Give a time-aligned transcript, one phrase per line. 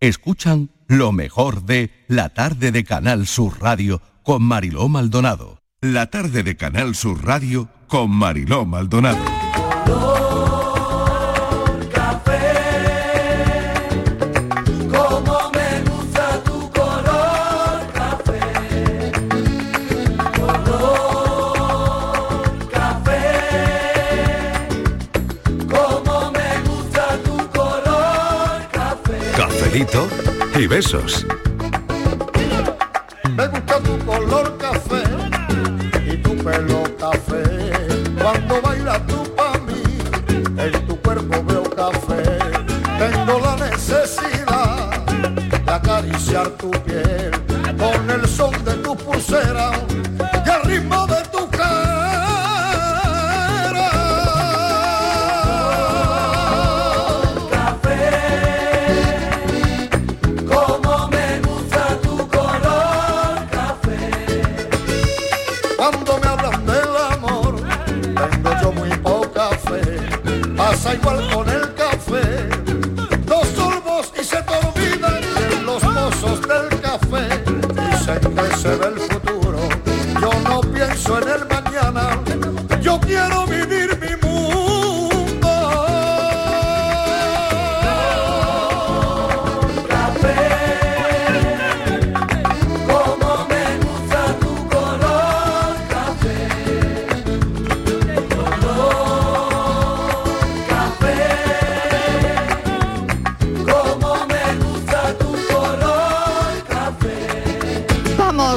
[0.00, 5.58] Escuchan lo mejor de La tarde de Canal Sur Radio con Mariló Maldonado.
[5.80, 9.24] La tarde de Canal Sur Radio con Mariló Maldonado.
[30.60, 31.24] Y besos.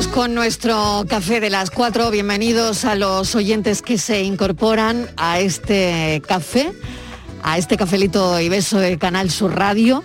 [0.07, 2.11] Con nuestro café de las cuatro.
[2.11, 6.73] Bienvenidos a los oyentes que se incorporan a este café,
[7.43, 10.03] a este cafelito y beso de Canal Sur Radio.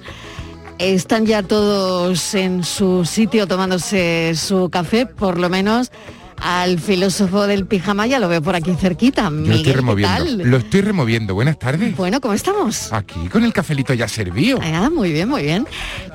[0.78, 5.90] Están ya todos en su sitio tomándose su café, por lo menos
[6.40, 9.24] al filósofo del pijama, ya lo veo por aquí cerquita.
[9.24, 10.16] Lo Miguel, estoy ¿qué removiendo.
[10.16, 10.38] tal?
[10.38, 11.34] Lo estoy removiendo.
[11.34, 11.96] Buenas tardes.
[11.96, 12.92] Bueno, ¿cómo estamos?
[12.92, 14.58] Aquí con el cafelito ya servido.
[14.62, 15.66] Ah, muy bien, muy bien.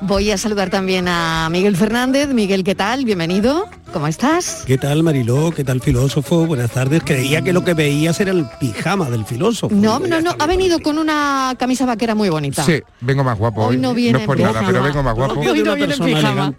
[0.02, 2.28] Voy a saludar también a Miguel Fernández.
[2.28, 3.04] Miguel, ¿qué tal?
[3.04, 3.68] Bienvenido.
[3.92, 4.64] ¿Cómo estás?
[4.66, 5.50] ¿Qué tal Mariló?
[5.50, 6.46] ¿Qué tal filósofo?
[6.46, 7.02] Buenas tardes.
[7.04, 9.74] Creía que lo que veías era el pijama del filósofo.
[9.74, 10.34] No, no, no.
[10.38, 12.64] Ha venido con una camisa vaquera muy bonita.
[12.64, 13.76] Sí, vengo más guapo hoy.
[13.76, 15.40] Hoy no viene es por nada, pero vengo más guapo.
[15.40, 16.54] Hoy no viene en pijama.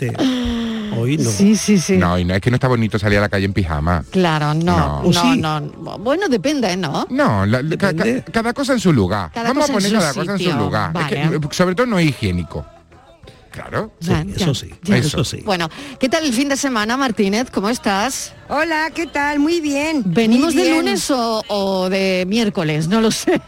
[0.97, 1.29] Hoy no.
[1.29, 1.97] Sí, sí, sí.
[1.97, 4.03] No, y no es que no está bonito salir a la calle en pijama.
[4.11, 5.01] Claro, no, No.
[5.03, 5.41] no, ¿O sí?
[5.99, 7.05] Bueno, depende, ¿no?
[7.09, 9.31] No, la- ca- ca- cada cosa en su lugar.
[9.33, 10.91] Cada Vamos a poner cada cosa en su lugar.
[11.01, 11.39] Es que, Vale.
[11.51, 12.65] sobre todo no es higiénico.
[13.51, 13.91] Claro.
[13.99, 14.51] Ya, ya,
[14.83, 14.97] ya.
[14.97, 15.21] Eso.
[15.45, 17.51] Bueno, ¿qué tal el fin de semana, Martínez?
[17.51, 18.33] ¿Cómo estás?
[18.49, 19.37] Hola, ¿qué tal?
[19.37, 20.01] Muy bien.
[20.05, 22.87] ¿Venimos muy de lunes o, o de miércoles?
[22.87, 23.39] No lo sé.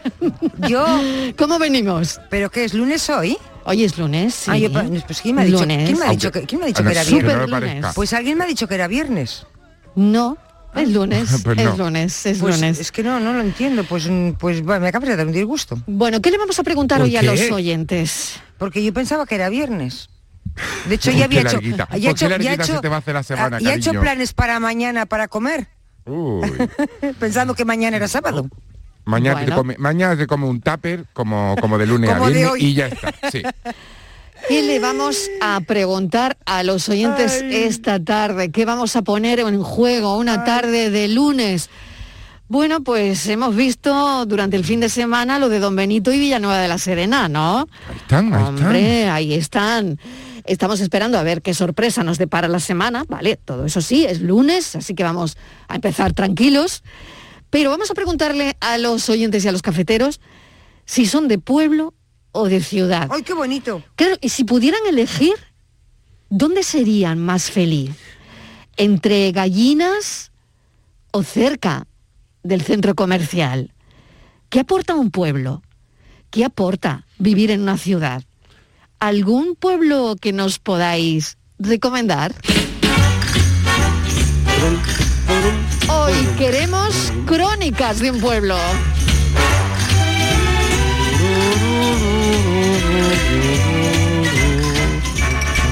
[0.68, 0.86] Yo.
[1.36, 2.20] ¿Cómo venimos?
[2.30, 3.36] ¿Pero qué es lunes hoy?
[3.68, 4.50] Hoy es lunes, sí.
[4.52, 5.86] Ah, yo, pues ¿quién me ha dicho, Lunes.
[5.86, 7.50] ¿quién me ha dicho, que, quién me ha dicho que era viernes?
[7.50, 7.86] lunes.
[7.96, 9.44] Pues alguien me ha dicho que era viernes.
[9.96, 10.38] No,
[10.76, 11.76] es lunes, Pues es no.
[11.76, 12.78] lunes, es Pues lunes.
[12.78, 13.82] Es que no, no lo entiendo.
[13.84, 15.78] Pues, mm, pues bueno, me acabas de dar un disgusto.
[15.88, 18.40] Bueno, ¿qué le vamos a preguntar ¿Por hoy a los oyentes?
[18.56, 20.10] Porque yo pensaba que era viernes.
[20.88, 22.98] De hecho, Uy, ya había hecho, ya he ¿Por hecho, ya hecho- te va a
[23.00, 25.66] hacer la semana, ah, ya he hecho planes para mañana para comer,
[26.06, 26.48] Uy.
[27.18, 28.48] pensando que mañana era sábado.
[29.06, 32.62] Mañana, te come, mañana te come un tupper como, como de lunes a Como viernes
[32.62, 33.14] y ya está.
[33.30, 33.42] Sí.
[34.48, 38.50] ¿Qué le vamos a preguntar a los oyentes esta tarde?
[38.50, 41.70] ¿Qué vamos a poner en juego una tarde de lunes?
[42.48, 46.58] Bueno, pues hemos visto durante el fin de semana lo de Don Benito y Villanueva
[46.58, 47.68] de la Serena, ¿no?
[47.88, 49.98] Ahí están, ahí Hombre, ahí están.
[50.44, 53.36] Estamos esperando a ver qué sorpresa nos depara la semana, ¿vale?
[53.36, 56.84] Todo eso sí, es lunes, así que vamos a empezar tranquilos.
[57.56, 60.20] Pero vamos a preguntarle a los oyentes y a los cafeteros
[60.84, 61.94] si son de pueblo
[62.32, 63.08] o de ciudad.
[63.10, 63.82] ¡Ay, qué bonito!
[63.94, 65.32] Claro, y si pudieran elegir,
[66.28, 67.92] ¿dónde serían más feliz?
[68.76, 70.32] ¿Entre gallinas
[71.12, 71.86] o cerca
[72.42, 73.72] del centro comercial?
[74.50, 75.62] ¿Qué aporta un pueblo?
[76.28, 78.22] ¿Qué aporta vivir en una ciudad?
[78.98, 82.34] ¿Algún pueblo que nos podáis recomendar?
[85.88, 88.56] Hoy queremos crónicas de un pueblo.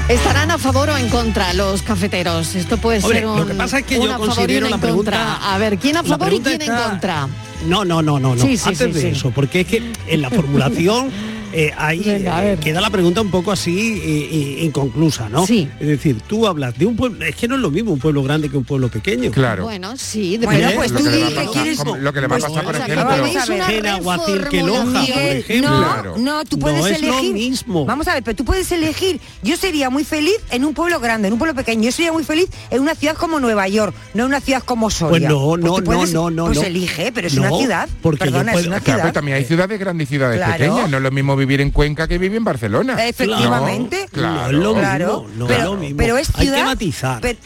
[0.07, 2.53] ¿Estarán a favor o en contra los cafeteros?
[2.55, 5.53] Esto puede Hombre, ser un, lo que pasa es que yo considero la pregunta- contra.
[5.53, 7.27] A ver, ¿quién a favor y quién en contra?
[7.67, 8.41] No, no, no, no, no.
[8.41, 11.09] Sí, sí, Antes sí, de eso, porque es que en la formulación
[11.55, 15.45] eh, ahí Venga, eh, queda la pregunta un poco así eh, inconclusa, ¿no?
[15.45, 15.67] Sí.
[15.79, 18.21] Es decir, tú hablas de un pueblo, es que no es lo mismo un pueblo
[18.23, 19.31] grande que un pueblo pequeño.
[19.31, 19.63] Claro.
[19.63, 20.75] Bueno, sí, Bueno, depende.
[20.75, 22.39] pues lo tú que le di que pasar- quieres- como- lo que le va a
[22.39, 23.65] pues, pasar, por ejemplo.
[23.65, 25.69] Gen Aguacil que Loja, por ejemplo.
[25.69, 26.15] no, Claro.
[26.17, 27.33] no, tú No puedes es lo elegir.
[27.33, 27.85] mismo.
[27.85, 29.19] Vamos a ver, pero tú puedes elegir.
[29.43, 31.83] Yo sería muy feliz en un pueblo grande, en un pueblo pequeño.
[31.83, 34.89] Yo sería muy feliz en una ciudad como Nueva York, no en una ciudad como
[34.89, 35.27] Soria.
[35.29, 36.65] Pues no, Pues no, puedes- no, no, Pues no.
[36.65, 37.89] elige, pero es No, una ciudad.
[38.01, 39.13] porque Perdona, es una Claro, pero ciudad.
[39.13, 40.53] también hay ciudades grandes y ciudades Claro.
[40.53, 40.89] pequeñas.
[40.89, 43.05] No es lo mismo vivir en Cuenca que vivir en Barcelona.
[43.07, 44.07] Efectivamente.
[44.11, 44.33] Claro.
[44.33, 45.97] No es lo mismo, Claro, no pero, es lo mismo.
[45.97, 46.65] pero es Hay que ciudad.
[46.65, 47.21] matizar.
[47.21, 47.39] pero-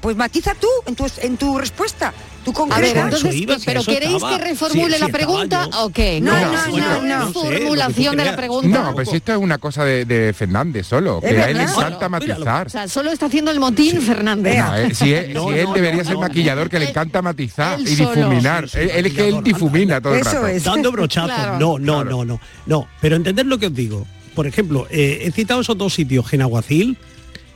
[0.00, 2.12] pues matiza tú en tu, en tu respuesta.
[2.44, 4.36] Tú A ver, entonces, iba, si ¿pero queréis estaba.
[4.36, 6.20] que reformule Sí, la sí, pregunta o qué?
[6.20, 7.30] No, No, no, no, una no.
[7.32, 8.82] tú reformulación de la pregunta.
[8.82, 11.62] No, pues esto es una cosa de, de Fernández solo, Es que a él le
[11.62, 12.44] encanta Bueno, míralo.
[12.44, 12.66] matizar.
[12.66, 14.58] O sea, solo está haciendo el motín Fernández.
[14.58, 16.20] No, eh, si él, No, si él no, debería no, ser no.
[16.22, 18.68] maquillador, que le Él- encanta matizar él y difuminar.
[18.68, 20.46] Sí, sí, él, él es que él difumina todo el Eso rato.
[20.48, 20.64] es.
[20.64, 21.32] dando brochazos.
[21.60, 22.88] No, no, no, no, no.
[23.00, 24.04] Pero entender lo que os digo.
[24.34, 26.96] Por ejemplo, eh, he citado esos dos sitios, Genaguacil,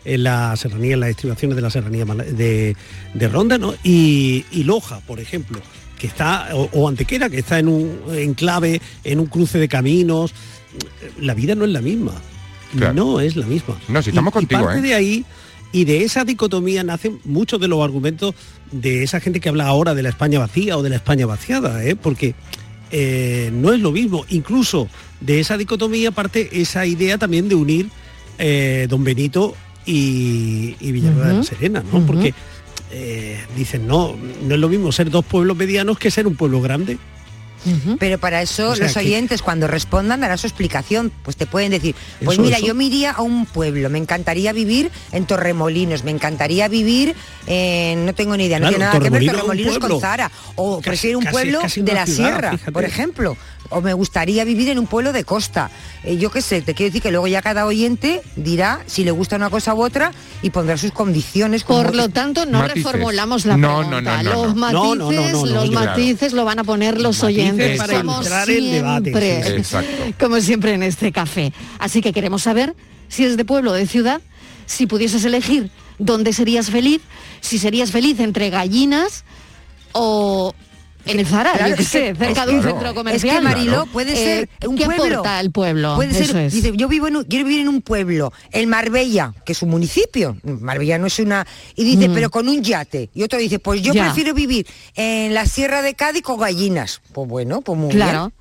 [0.06, 2.76] en la serranía, en las estribaciones de la serranía de,
[3.14, 3.74] de Ronda, ¿no?
[3.84, 5.60] Y, y Loja, por ejemplo,
[5.98, 10.32] que está, o, o Antequera, que está en un enclave, en un cruce de caminos.
[11.20, 12.12] La vida no es la misma.
[12.76, 12.94] Claro.
[12.94, 13.76] No es la misma.
[13.88, 14.82] No, si estamos Y- y contigo, parte ¿eh?
[14.82, 15.24] de ahí
[15.72, 18.34] y de esa dicotomía nacen muchos de los argumentos
[18.72, 21.84] de esa gente que habla ahora de la España vacía o de la España vaciada,
[21.84, 21.96] ¿eh?
[21.96, 22.34] porque
[22.90, 24.24] eh, no es lo mismo.
[24.28, 24.88] Incluso
[25.20, 27.88] de esa dicotomía parte esa idea también de unir
[28.38, 29.54] eh, Don Benito
[29.86, 32.04] y, y Villanueva de la Ujú, Serena, ¿no?
[32.06, 32.34] Porque
[32.90, 36.60] eh, dicen, no, no es lo mismo ser dos pueblos medianos que ser un pueblo
[36.60, 36.98] grande.
[37.98, 41.10] Pero para eso O sea los que- oyentes cuando respondan darán su explicación.
[41.24, 42.66] Pues te pueden decir, pues Eso, mira, eso.
[42.66, 47.16] yo me iría a un pueblo, me encantaría vivir en Torremolinos, me encantaría vivir
[47.48, 50.00] en, no tengo ni idea, no tiene nada que ver Torremolinos con.
[50.00, 50.30] Zara.
[50.54, 52.70] O Casi- prefiero un casi- pueblo casi de la ciudad, sierra, fíjate.
[52.72, 53.36] por ejemplo.
[53.70, 55.70] O me gustaría vivir en un pueblo de costa.
[56.04, 59.10] Eh, yo qué sé, te quiero decir que luego ya cada oyente dirá si le
[59.10, 61.64] gusta una cosa u otra y pondrá sus condiciones.
[61.64, 62.84] como- Por lo tanto, no Matices.
[62.84, 64.00] reformulamos la No, pregunta.
[64.00, 65.86] no, no, no, los matices, No, no, no, no, no, los claro.
[65.90, 68.52] matices lo van a poner los oyentes para como debate,
[69.02, 69.42] siempre.
[69.42, 69.54] sí, sí.
[69.56, 70.02] Exacto.
[70.20, 71.52] Como siempre en este café.
[71.78, 72.74] Así que queremos saber
[73.08, 74.20] si eres de pueblo o de ciudad,
[74.66, 77.00] si pudieses elegir dónde serías feliz,
[77.40, 79.24] si serías feliz entre gallinas
[79.92, 80.54] o
[81.06, 83.36] en el Zara, Claro, yo es que- sé, cerca es de un centro Es comercial.
[83.36, 85.22] que Mariló puede Eh, ser un ¿Qué pueblo.
[85.40, 85.94] el pueblo?
[85.96, 86.52] Puede Eso ser, es.
[86.52, 89.70] dice, yo vivo en un- quiero vivir en un pueblo, el Marbella, que es un
[89.70, 90.36] municipio.
[90.42, 91.46] Marbella no es una.
[91.74, 93.10] Y dice, pero con un yate.
[93.14, 93.96] Y otro dice, pues yo Mm.
[93.96, 94.04] Ya.
[94.06, 97.00] prefiero vivir en la Sierra de Cádiz con gallinas.
[97.12, 98.20] Pues bueno, pues muy Claro.
[98.20, 98.32] bien.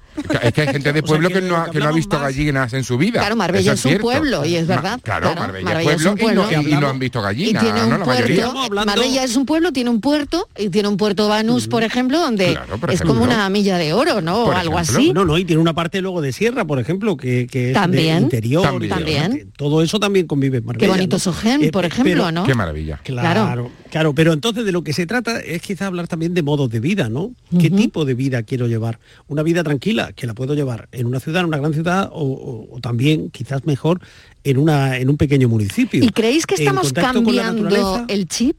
[0.41, 2.15] Es que hay gente de O sea, pueblo que que, no, ha, que no visto
[2.17, 3.19] más- gallinas en su vida.
[3.19, 4.03] Claro, Marbella es un cierto.
[4.03, 4.99] pueblo y es Ma- verdad.
[5.03, 6.69] Claro, Marbella, Marbella es pueblo, un y no- pueblo.
[6.69, 7.97] Y, no han visto Y gallinas, tiene un ¿no?
[7.99, 8.25] La mayoría.
[8.25, 11.67] puerto, Estamos hablando- Marbella es un pueblo, tiene un puerto y tiene un puerto Banús,
[11.67, 14.43] por ejemplo, donde Claro, por es como una milla de oro, ¿no?
[14.45, 14.97] O algo ejemplo.
[14.99, 15.13] así.
[15.13, 17.73] No, no, y tiene una parte luego de sierra, por ejemplo, que, que es de
[17.73, 18.23] También.
[18.23, 18.63] interior.
[18.87, 19.51] También.
[19.57, 20.85] Todo eso también convive en Marbella.
[20.85, 21.19] Qué bonito ¿no?
[21.19, 22.43] Sogén, Eh, por pe- ejemplo, pero- ¿no?
[22.45, 22.99] Qué maravilla.
[23.03, 26.69] Claro, claro, pero entonces de lo que se trata es quizá hablar también de modos
[26.69, 27.31] de vida, ¿no?
[27.59, 28.99] ¿Qué tipo de vida quiero llevar?
[29.27, 32.21] Una vida tranquila, que la puedo llevar en una ciudad, en una gran ciudad, o,
[32.23, 33.99] o- o también, quizás mejor,
[34.43, 36.03] en, una, en un pequeño municipio.
[36.03, 38.57] ¿Y creéis que estamos cambiando el chip?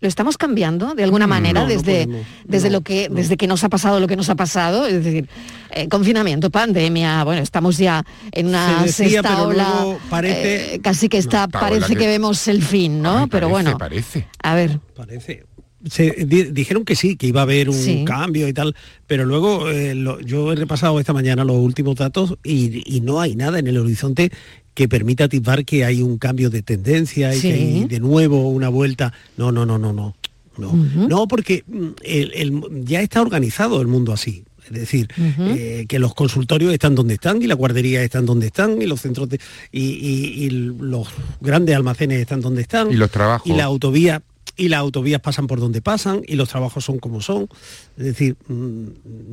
[0.00, 3.14] ¿Lo estamos cambiando de alguna manera no, no desde, podemos, desde no, lo que no.
[3.14, 4.86] desde que nos ha pasado lo que nos ha pasado?
[4.86, 5.26] Es decir,
[5.70, 9.64] eh, confinamiento, pandemia, bueno, estamos ya en una Se decía, sexta pero ola.
[9.82, 12.00] luego parece- eh, casi que está, parece que...
[12.00, 13.20] que- vemos el fin, ¿no?
[13.20, 14.26] Ay, pero parece, bueno, Parece.
[14.42, 14.78] a ver.
[14.94, 15.44] Parece.
[15.88, 18.04] Se, di- dijeron que sí, que iba a haber un Sí.
[18.06, 18.74] cambio y tal,
[19.06, 23.20] pero luego eh, lo- yo he repasado esta mañana los últimos datos y, y no
[23.20, 24.30] hay nada en el horizonte
[24.74, 27.48] que permita atisbar que hay un cambio de tendencia y Sí.
[27.48, 29.12] que hay de nuevo una vuelta.
[29.36, 30.14] No, no, no, no, no.
[30.56, 34.44] No, no porque mm, el- el- ya está organizado el mundo así.
[34.66, 38.80] Es decir, eh, que los consultorios están donde están y las guarderías están donde están
[38.80, 39.38] y los centros de,
[39.70, 41.08] y, y- y los
[41.42, 43.46] grandes almacenes están donde están Y los trabajos.
[43.46, 44.22] y la autovía
[44.56, 47.48] y las autovías pasan por donde pasan y los trabajos son como son.
[47.96, 48.86] Es decir, mm,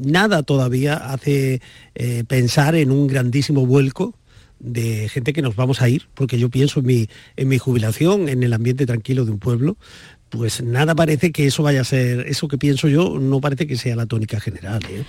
[0.06, 1.62] nada todavía hace
[1.96, 4.16] eh, pensar en un grandísimo vuelco
[4.60, 8.30] de gente que nos vamos a ir, porque yo pienso en mi, en mi jubilación,
[8.30, 9.78] en el ambiente tranquilo de un pueblo,
[10.30, 13.76] pues nada parece que eso vaya a ser, eso que pienso yo, no parece que
[13.76, 14.82] sea la tónica general.
[14.90, 15.04] ¿eh?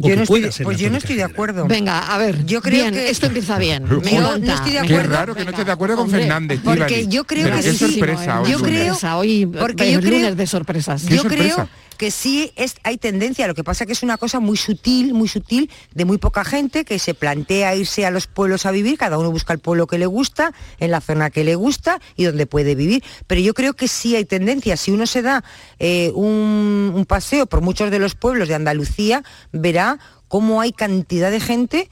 [0.00, 1.30] O Yo no estoy, pues yo no estoy de general.
[1.30, 1.66] acuerdo.
[1.68, 2.44] Venga, a ver.
[2.46, 3.84] Yo creo bien, que- esto empieza bien.
[4.02, 5.14] Me Yo no estoy de Qué acuerdo.
[5.14, 7.72] raro que no estés de acuerdo con Hombre, Fernández, porque yo creo Pero que qué
[7.72, 7.78] sí.
[7.92, 8.50] sorpresa hoy.
[8.50, 11.04] Yo creo- hoy porque yo creo- lunes de sorpresas.
[11.06, 14.40] Qué Yo creo que sí es, hay tendencia, lo que pasa que es una cosa
[14.40, 18.66] muy sutil, muy sutil, de muy poca gente que se plantea irse a los pueblos
[18.66, 21.54] a vivir, cada uno busca el pueblo que le gusta, en la zona que le
[21.54, 23.04] gusta y donde puede vivir.
[23.28, 25.44] Pero yo creo que sí hay tendencia, si uno se da
[25.78, 29.22] eh, un, un paseo por muchos de los pueblos de Andalucía,
[29.52, 29.83] verá
[30.28, 31.88] cómo hay cantidad de gente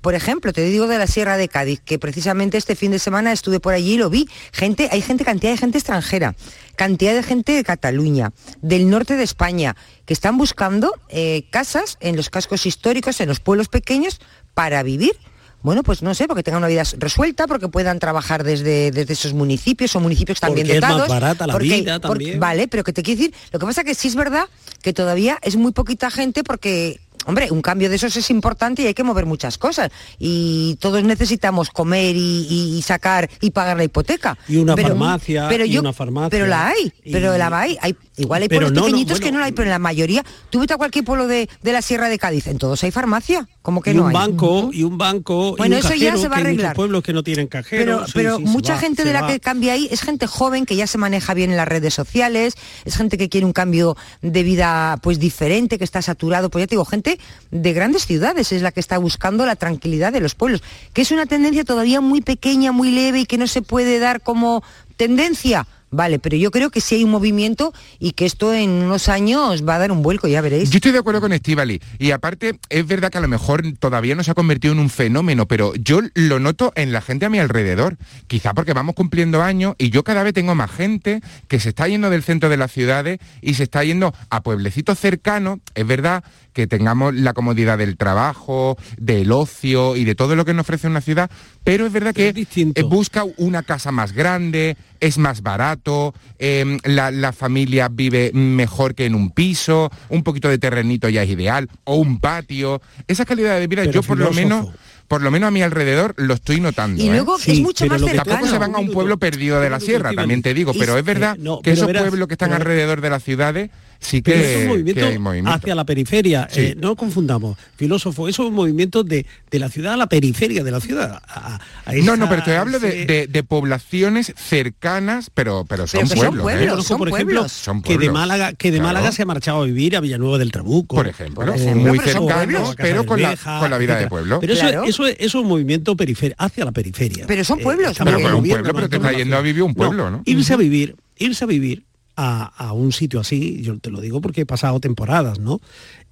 [0.00, 3.32] Por ejemplo, te digo de la Sierra de Cádiz, que precisamente este fin de semana
[3.32, 4.28] estuve por allí y lo vi.
[4.52, 6.34] Gente, hay gente, cantidad de gente extranjera,
[6.76, 12.16] cantidad de gente de Cataluña, del norte de España, que están buscando eh, casas en
[12.16, 14.20] los cascos históricos, en los pueblos pequeños,
[14.52, 15.16] para vivir.
[15.62, 19.32] Bueno, pues no sé, porque tengan una vida resuelta, porque puedan trabajar desde, desde esos
[19.32, 21.08] municipios, o municipios bien Porque es más dotados.
[21.08, 22.40] barata la porque- vida porque- también.
[22.40, 24.44] vale, pero que te quiero decir, lo que pasa que sí es verdad
[24.82, 28.86] que todavía es muy poquita gente porque, hombre, un cambio de esos es importante y
[28.86, 29.90] hay que mover muchas cosas.
[30.18, 34.36] Y todos necesitamos comer y, sacar y pagar la hipoteca.
[34.48, 36.30] Y una Pero- farmacia, pero y yo- una farmacia.
[36.30, 37.76] Pero la hay, Y- pero la hay.
[37.80, 40.24] hay igual hay pueblos no, no, pequeñitos que no la hay, pero en la mayoría,
[40.50, 43.48] tú vete a cualquier pueblo de, de la Sierra de Cádiz, en todos hay farmacia.
[43.64, 44.12] ¿Cómo que y no un hay?
[44.12, 46.76] banco, y un banco, Bueno, y un eso ya cajero, se va a hay arreglar.
[46.76, 47.82] pueblos que no tienen cajero.
[47.82, 49.28] Pero, sí, pero sí, se mucha va, gente de la va.
[49.28, 52.56] que cambia ahí es gente joven que ya se maneja bien en las redes sociales,
[52.84, 56.66] es gente que quiere un cambio de vida pues diferente, que está saturado, pues ya
[56.66, 57.18] te digo, gente
[57.50, 61.10] de grandes ciudades es la que está buscando la tranquilidad de los pueblos, que es
[61.10, 64.62] una tendencia todavía muy pequeña, muy leve y que no se puede dar como
[64.98, 65.66] tendencia.
[65.94, 69.66] Vale, pero yo creo que sí hay un movimiento y que esto en unos años
[69.66, 70.70] va a dar un vuelco, ya veréis.
[70.70, 71.80] Yo estoy de acuerdo con Estivali.
[71.98, 74.90] Y aparte, es verdad que a lo mejor todavía no se ha convertido en un
[74.90, 77.96] fenómeno, pero yo lo noto en la gente a mi alrededor.
[78.26, 81.86] Quizá porque vamos cumpliendo años y yo cada vez tengo más gente que se está
[81.86, 85.60] yendo del centro de las ciudades y se está yendo a pueblecitos cercanos.
[85.76, 86.24] Es verdad
[86.54, 90.86] que tengamos la comodidad del trabajo, del ocio y de todo lo que nos ofrece
[90.86, 91.30] una ciudad,
[91.64, 97.10] pero es verdad que eh, busca una casa más grande, es más barato, eh, la,
[97.10, 101.68] la familia vive mejor que en un piso, un poquito de terrenito ya es ideal,
[101.84, 102.80] o un patio.
[103.08, 104.68] Esa calidad de vida Pero yo por lo menos...
[105.06, 107.00] Por lo menos a mi alrededor lo estoy notando.
[107.00, 107.12] Y ¿eh?
[107.12, 108.50] luego es mucho más que Tampoco cercano.
[108.50, 111.36] se van a un pueblo perdido de la sierra, también te digo, pero es verdad
[111.36, 113.70] Eh, no, que esos verás, pueblos que están alrededor de las ciudades
[114.04, 115.50] sí Pero eso es que, un movimiento, que hay movimiento.
[115.52, 116.48] hacia la periferia.
[116.50, 116.60] Sí.
[116.60, 120.62] eh, no confundamos, filósofo, eso es un movimiento de, de la ciudad a la periferia
[120.62, 121.22] de la ciudad.
[121.26, 125.86] a- a No, no, pero te hablo de, ese- de- de poblaciones cercanas, pero, pero
[125.86, 126.52] son Pero que pueblos.
[126.52, 126.64] ¿eh?
[126.64, 128.14] Yo conozco, por ejemplo, Son que de pueblos.
[128.14, 128.88] Málaga, que de Claro.
[128.94, 130.96] Málaga se ha marchado a vivir a Villanueva del Trabuco.
[130.96, 132.76] Por ejemplo, muy pero son cercanos, pueblos.
[132.76, 134.40] pero con la, con la vida de pueblo.
[134.40, 134.84] Pero eso, Claro.
[134.84, 137.24] eso, es, eso es un movimiento perifer- hacia la periferia.
[137.26, 139.40] Pero son Eh, pueblos, estamos Pero con un moviendo pueblo, pero te está yendo a
[139.40, 140.22] vivir un pueblo, ¿no?
[140.24, 141.84] Irse a vivir, irse a vivir
[142.16, 145.60] a, a un sitio así, yo te lo digo porque he pasado temporadas, ¿no?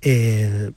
[0.00, 0.73] Eh,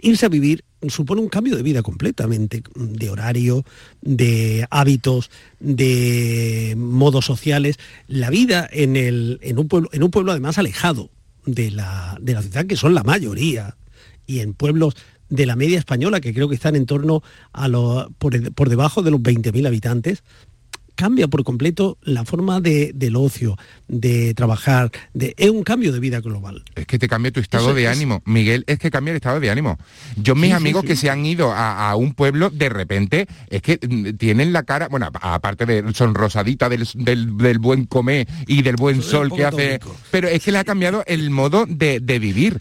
[0.00, 3.64] irse a vivir supone un cambio de vida completamente, de horario,
[4.02, 7.78] de hábitos, de modos sociales.
[8.06, 11.10] La vida en, el, en, un, pueblo, en un pueblo además alejado
[11.44, 13.76] de la, de la ciudad, que son la mayoría,
[14.26, 14.96] y en pueblos
[15.28, 19.02] de la media española, que creo que están en torno a los, por, por debajo
[19.02, 20.22] de los 20.000 habitantes,
[20.96, 26.00] cambia por completo la forma de, del ocio, de trabajar, de, es un cambio de
[26.00, 26.64] vida global.
[26.74, 28.22] Es que te cambia tu estado Eso de es- ánimo.
[28.24, 29.78] Miguel, es que cambia el estado de ánimo.
[30.16, 30.88] Yo, mis Sí, amigos sí.
[30.88, 34.64] que se han ido a, a un pueblo, de repente, es que mm, tienen la
[34.64, 39.32] cara, bueno, aparte de sonrosadita del, del- del buen comer y del buen Soy sol
[39.36, 39.96] que hace, tónico.
[40.10, 42.58] pero es que le ha cambiado el modo de, de vivir.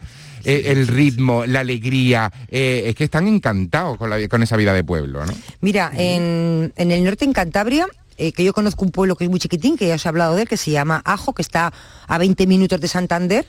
[0.48, 4.74] eh, el ritmo, la alegría, eh, es que están encantados con, la, con esa vida
[4.74, 5.34] de pueblo, ¿no?
[5.62, 9.29] Mira, en, en el norte, en Cantabria, eh, que yo conozco un pueblo que es
[9.29, 11.74] muy chiquitín, que ya os he hablado de él, que se llama Ajo, que está
[12.07, 13.45] a 20 minutos de Santander,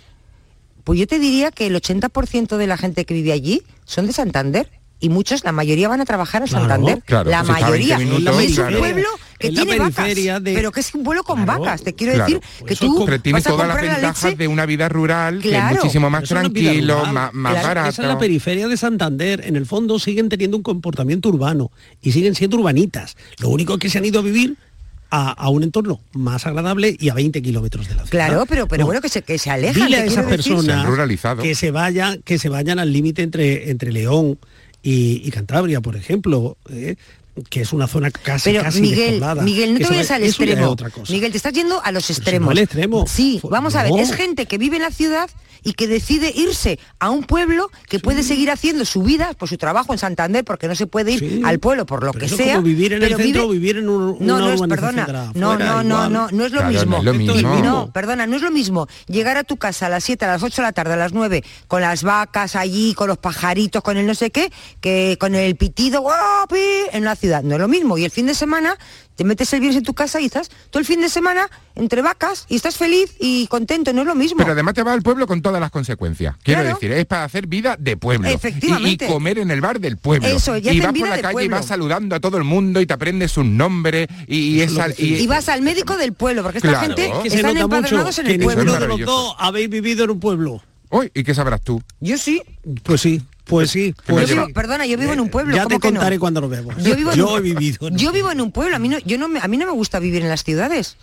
[0.84, 4.12] pues yo te diría que el 80% de la gente que vive allí son de
[4.12, 4.70] Santander.
[4.98, 7.02] Y muchos, la mayoría van a trabajar a Santander.
[7.04, 7.98] claro, la pues está a 20 mayoría.
[8.16, 11.44] minutos, y es un pueblo que tiene vacas, de- pero que es un pueblo con
[11.44, 11.82] Claro, vacas.
[11.82, 12.26] Te quiero claro.
[12.40, 15.40] decir que tú Pero tiene vas a todas las la ventajas de una vida rural,
[15.42, 17.12] que es muchísimo más tranquilo, rural.
[17.12, 17.88] más, más Claro, barato.
[17.90, 19.42] Esa es la periferia de Santander.
[19.46, 23.16] En el fondo siguen teniendo un comportamiento urbano y siguen siendo urbanitas.
[23.38, 24.56] Lo único es que se han ido a vivir
[25.10, 28.10] a, a un entorno más agradable y a 20 kilómetros de la ciudad.
[28.28, 28.86] Claro, pero, pero No.
[28.86, 29.74] bueno, que se, que se alejan.
[29.86, 31.42] Dile a esas personas ruralizado.
[31.42, 34.38] que se vayan, que se vayan al límite entre, entre León
[34.88, 36.94] y, Cantabria, por ejemplo, ¿eh?
[37.50, 39.42] Que es una zona casi, Pero casi Miguel, despoblada.
[39.42, 40.68] Miguel, no te vayas va- al extremo.
[40.70, 41.12] otra cosa.
[41.12, 42.50] Miguel, te estás yendo a los extremos.
[42.50, 43.04] al extremo.
[43.06, 45.28] Sí, vamos a ver, es gente que vive en la ciudad
[45.62, 49.56] y que decide irse a un pueblo que puede seguir haciendo su vida por su
[49.58, 51.42] trabajo en Santander porque no se puede ir Sí.
[51.44, 52.54] al pueblo por lo Pero que eso sea.
[52.56, 54.60] como vivir en el pero centro o vive- vivir en un- no, una no es,
[54.60, 56.96] perdona, no, no, no, no, no es lo Claro, no mismo.
[56.98, 57.56] es lo mismo.
[57.64, 60.42] No, perdona, no es lo mismo llegar a tu casa a las 7, a las
[60.44, 63.96] 8 de la tarde, a las 9, con las vacas allí, con los pajaritos, con
[63.96, 66.60] el no sé qué, que con el pitido guapi
[66.92, 67.25] en la ciudad.
[67.26, 67.98] No es lo mismo.
[67.98, 68.76] Y el fin de semana
[69.16, 72.02] te metes el viernes en tu casa y estás todo el fin de semana entre
[72.02, 73.92] vacas y estás feliz y contento.
[73.92, 74.38] No es lo mismo.
[74.38, 76.36] Pero además te vas al pueblo con todas las consecuencias.
[76.42, 76.76] Quiero Claro.
[76.76, 78.28] decir, es para hacer vida de pueblo.
[78.30, 79.04] Y- Efectivamente.
[79.06, 80.28] Y, comer en el bar del pueblo.
[80.28, 82.86] Eso, ya y vas por la calle y vas saludando a todo el mundo y
[82.86, 84.88] te aprendes un nombre y, y esa-
[85.28, 86.86] vas al médico del pueblo, porque esta Claro.
[86.86, 88.62] gente que se están nota mucho empadronados en el pueblo.
[88.64, 89.12] ninguno de los maravilloso.
[89.12, 90.62] dos habéis vivido en un pueblo.
[90.90, 91.82] Uy, ¿y qué sabrás tú?
[92.00, 92.42] Yo sí.
[92.84, 93.22] Pues sí.
[93.46, 94.52] Pues sí, Yo pues vivo- sí.
[94.52, 95.54] perdona, yo vivo en un pueblo.
[95.54, 96.00] Ya ¿cómo te que no?
[96.00, 96.74] contaré cuando nos vemos.
[96.82, 97.88] Yo vivo en un- he vivido.
[97.88, 99.66] en- Yo vivo en un pueblo, a mí no, yo no me, a mí no
[99.66, 100.96] me gusta vivir en las ciudades.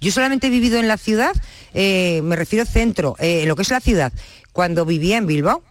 [0.00, 1.32] Yo solamente he vivido en la ciudad,
[1.72, 4.12] eh, me refiero centro, eh, lo que es la ciudad,
[4.52, 5.62] cuando vivía en Bilbao,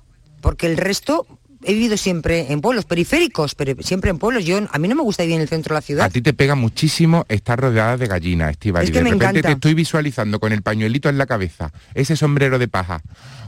[0.42, 1.28] porque el resto
[1.66, 4.46] he vivido siempre en pueblos periféricos, pero siempre en pueblos.
[4.46, 6.12] Yo a mí no me gusta vivir en el centro de la A ciudad.
[6.12, 8.86] ti te pega muchísimo estar rodeada de gallinas, Estivali.
[8.86, 9.48] Es que de me repente encanta.
[9.50, 13.02] te estoy visualizando con el pañuelito en la cabeza, ese sombrero de paja,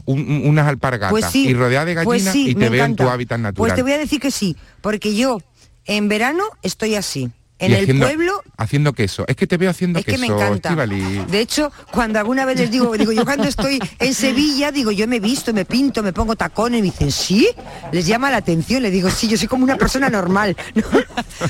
[0.04, 2.84] un- un- unas alpargatas Pues sí, y rodeada de gallinas pues sí, y te veo
[2.84, 3.56] en tu hábitat natural.
[3.56, 5.40] Pues te voy a decir que sí, porque yo
[5.84, 7.30] en verano estoy así.
[7.58, 9.24] En Y el haciendo- pueblo Haciendo queso.
[9.28, 10.68] Es que te veo haciendo Es que queso, me encanta.
[10.70, 11.26] Estíbaliz.
[11.28, 15.06] De hecho, cuando alguna vez les digo, digo, yo cuando estoy en Sevilla, digo, yo
[15.06, 17.48] me visto, me pinto, me pongo tacones, y me dicen, ¿sí?
[17.92, 20.56] Les llama la atención, les digo, sí, yo soy como una persona normal.
[20.74, 20.82] ¿no?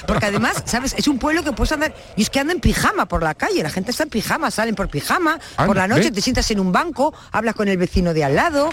[0.06, 0.94] Porque además, ¿sabes?
[0.96, 3.62] Es un pueblo que puedes andar, y es que anda en pijama por la calle,
[3.62, 6.12] la gente está en pijama, salen por pijama, Anda, por la noche ¿ves?
[6.12, 8.70] te sientas en un banco, hablas con el vecino de al lado,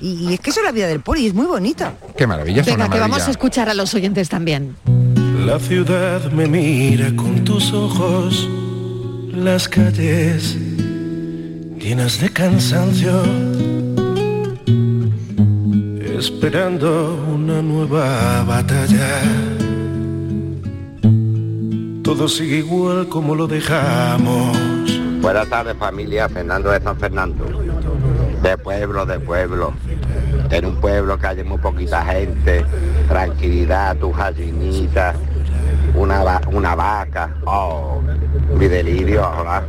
[0.00, 1.94] y, y es que eso es la vida del pueblo, y es muy bonita.
[2.16, 4.76] Qué maravilla, Venga, que vamos a escuchar a los oyentes también.
[5.46, 8.48] La ciudad me mira con tus ojos,
[9.34, 10.56] las calles
[11.76, 13.22] llenas de cansancio,
[16.16, 19.20] esperando una nueva batalla.
[22.04, 24.56] Todo sigue igual como lo dejamos.
[25.20, 27.44] Buenas tardes familia, Fernando de San Fernando.
[28.42, 29.72] De pueblo, de pueblo.
[30.50, 32.64] En un pueblo que haya muy poquita gente,
[33.08, 35.16] tranquilidad, tus gallinitas,
[35.94, 37.34] una, una vaca.
[37.44, 38.00] Oh,
[38.54, 39.64] mi delirio, ojalá.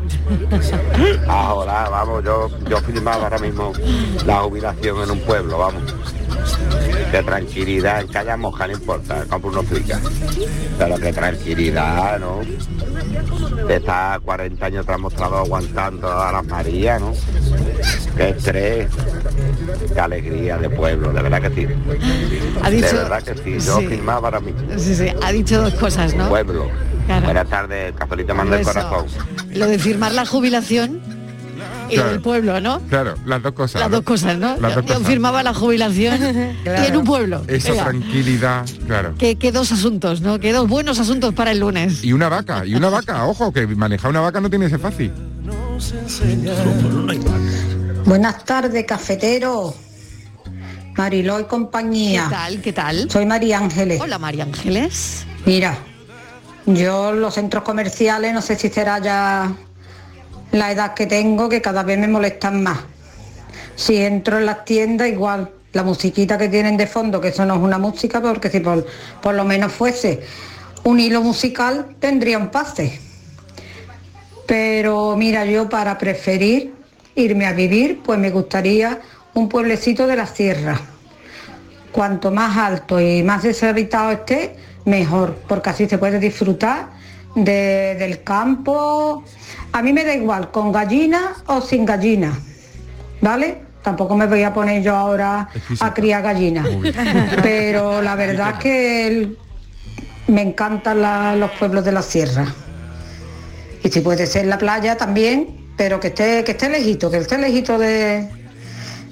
[1.27, 3.73] Ojalá, vamos, yo, yo firmaba ahora mismo
[4.25, 5.95] la jubilación en un pueblo, vamos.
[7.11, 10.01] De tranquilidad, en haya moja, no importa, compro unos fricas.
[10.77, 12.41] Pero que tranquilidad, ¿no?
[13.67, 17.13] de estar 40 años trasmostrado aguantando a la María, ¿no?
[18.17, 18.87] Qué estrés,
[19.93, 21.67] qué alegría de pueblo, de verdad que sí.
[22.61, 23.87] Ha dicho- de verdad que sí, yo sí.
[23.87, 24.61] firmaba ahora mismo.
[24.77, 26.29] Sí, sí, ha dicho dos cosas, ¿no?
[26.29, 26.67] Pueblo.
[27.05, 27.25] Claro.
[27.25, 29.05] Buenas tardes, cafelito manda el corazón.
[29.53, 30.99] Lo de firmar la jubilación
[31.93, 32.09] y Claro.
[32.11, 32.79] del pueblo, ¿no?
[32.89, 33.81] Claro, las dos cosas.
[33.81, 33.97] Las ¿no?
[33.97, 34.57] dos cosas, ¿no?
[34.57, 35.07] Las dos Yo cosas.
[35.07, 36.17] firmaba la jubilación
[36.65, 37.43] y en un pueblo.
[37.47, 39.15] Esa tranquilidad, claro.
[39.17, 40.39] que, que dos asuntos, ¿no?
[40.39, 42.03] Que dos buenos asuntos para el lunes.
[42.03, 44.79] Y una vaca, y una vaca, ojo, que manejar una vaca no tiene que ser
[44.79, 45.11] fácil.
[48.05, 49.73] Buenas tardes, cafetero.
[50.95, 52.27] Mariló y ¿Qué compañía.
[52.29, 52.61] tal?
[52.61, 53.09] ¿Qué tal?
[53.09, 53.99] Soy María Ángeles.
[53.99, 55.25] Hola, María Ángeles.
[55.45, 55.77] Mira,
[56.65, 59.51] yo los centros comerciales, no sé si será ya
[60.53, 62.79] la edad que tengo, que cada vez me molestan más.
[63.75, 67.55] Si entro en las tiendas, igual, la musiquita que tienen de fondo, que eso no
[67.55, 68.85] es una música, porque si por,
[69.33, 70.21] lo menos fuese
[70.83, 72.99] un hilo musical, tendría un pase.
[74.45, 76.73] Pero mira, yo para preferir
[77.15, 78.99] irme a vivir, pues me gustaría
[79.33, 80.79] un pueblecito de la sierra.
[81.91, 86.89] Cuanto más alto y más deshabitado esté, mejor, porque así se puede disfrutar
[87.35, 89.23] de- del campo.
[89.71, 92.37] A mí me da igual, con gallina o sin gallina,
[93.21, 93.63] ¿vale?
[93.81, 96.67] Tampoco me voy a poner yo ahora a criar gallinas.
[97.43, 99.37] Pero la verdad es que el-
[100.27, 102.45] me encantan la- los pueblos de la sierra.
[103.83, 107.37] Y si puede ser la playa también, pero que esté, que esté lejito, que esté
[107.37, 108.29] lejito de,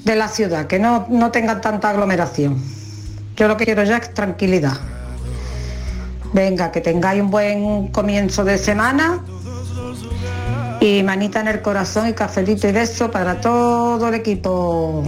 [0.06, 2.64] de la ciudad, que no, no tengan tanta aglomeración.
[3.36, 4.78] Yo lo que quiero ya es tranquilidad.
[6.34, 9.24] Venga, que tengáis un buen comienzo de semana
[10.80, 15.04] y manita en el corazón y cafelito y beso para todo el equipo.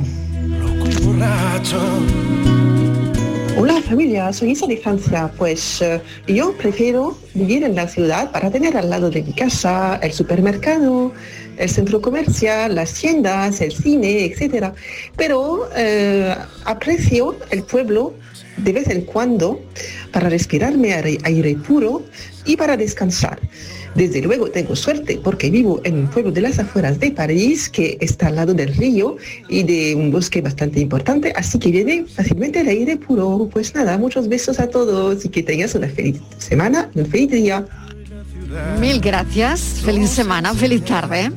[3.57, 5.31] Hola familia, soy Isa de Francia.
[5.37, 9.99] Pues eh, yo prefiero vivir en la ciudad para tener al lado de mi casa
[10.03, 11.13] el supermercado,
[11.55, 14.73] el centro comercial, las tiendas, el cine, etc.
[15.15, 18.13] Pero eh, aprecio el pueblo
[18.57, 19.61] de vez en cuando
[20.13, 22.03] para respirarme aire, aire puro
[22.45, 23.39] y para descansar.
[23.95, 27.97] Desde luego tengo suerte porque vivo en un pueblo de las afueras de París que
[27.99, 29.17] está al lado del río
[29.49, 33.49] y de un bosque bastante importante, así que viene fácilmente el aire puro.
[33.51, 37.65] Pues nada, muchos besos a todos y que tengas una feliz semana, un feliz día.
[38.79, 39.81] Mil gracias.
[39.83, 41.31] Feliz semana, feliz tarde.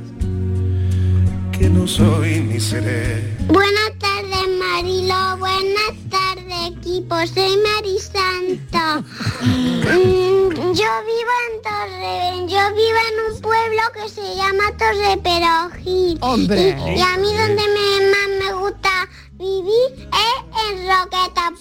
[1.52, 3.36] Que no soy ni seré.
[3.48, 5.38] Buenas tardes, Marilo.
[5.38, 6.35] Buenas tardes,
[6.66, 7.14] equipo.
[7.26, 9.04] Soy Mari Santo.
[9.46, 16.18] Mm, yo vivo en Torre, yo vivo en un pueblo que se llama Torre Perojil.
[16.20, 16.76] Hombre.
[16.86, 21.52] Y, y a mí donde me, más me gusta vivir es en Roqueta,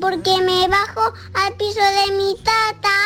[0.00, 2.98] porque me bajo al piso de mi tata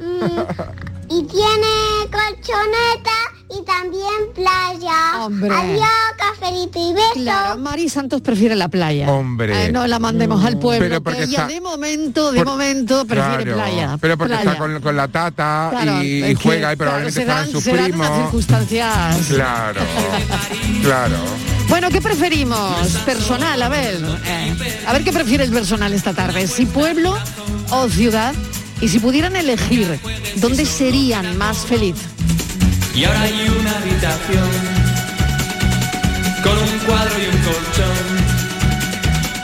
[0.00, 5.24] mm, y tiene colchoneta y también playa.
[5.24, 5.50] Hombre.
[5.54, 5.86] Adiós,
[6.16, 7.12] café cafelito y besos.
[7.22, 9.10] Claro, Mari Santos prefiere la playa.
[9.10, 9.66] Hombre.
[9.66, 13.04] Eh, no la mandemos al pueblo, Pero porque ella está- de momento, de por- momento
[13.04, 13.98] prefiere Claro, playa.
[14.00, 14.50] Pero porque playa.
[14.52, 17.52] está con, con la tata Claro, y, que, juega y claro, probablemente se dan- estarán
[17.52, 18.22] sus se dan unas primos.
[18.22, 19.26] circunstancias.
[19.28, 19.80] Claro,
[20.82, 21.16] claro.
[21.68, 22.88] Bueno, ¿qué preferimos?
[23.06, 24.00] Personal, a ver.
[24.26, 26.46] eh, a ver qué prefiere el personal esta tarde.
[26.46, 27.16] Si pueblo
[27.70, 28.34] o ciudad.
[28.82, 30.00] Y si pudieran elegir,
[30.36, 32.06] ¿dónde serían más felices?
[32.94, 34.48] Y ahora hay una habitación
[36.42, 38.40] con un cuadro y un colchón.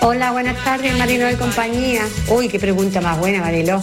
[0.02, 2.02] Hola, buenas tardes, Marilo y compañía.
[2.28, 3.80] Uy, qué pregunta más buena, Marilo.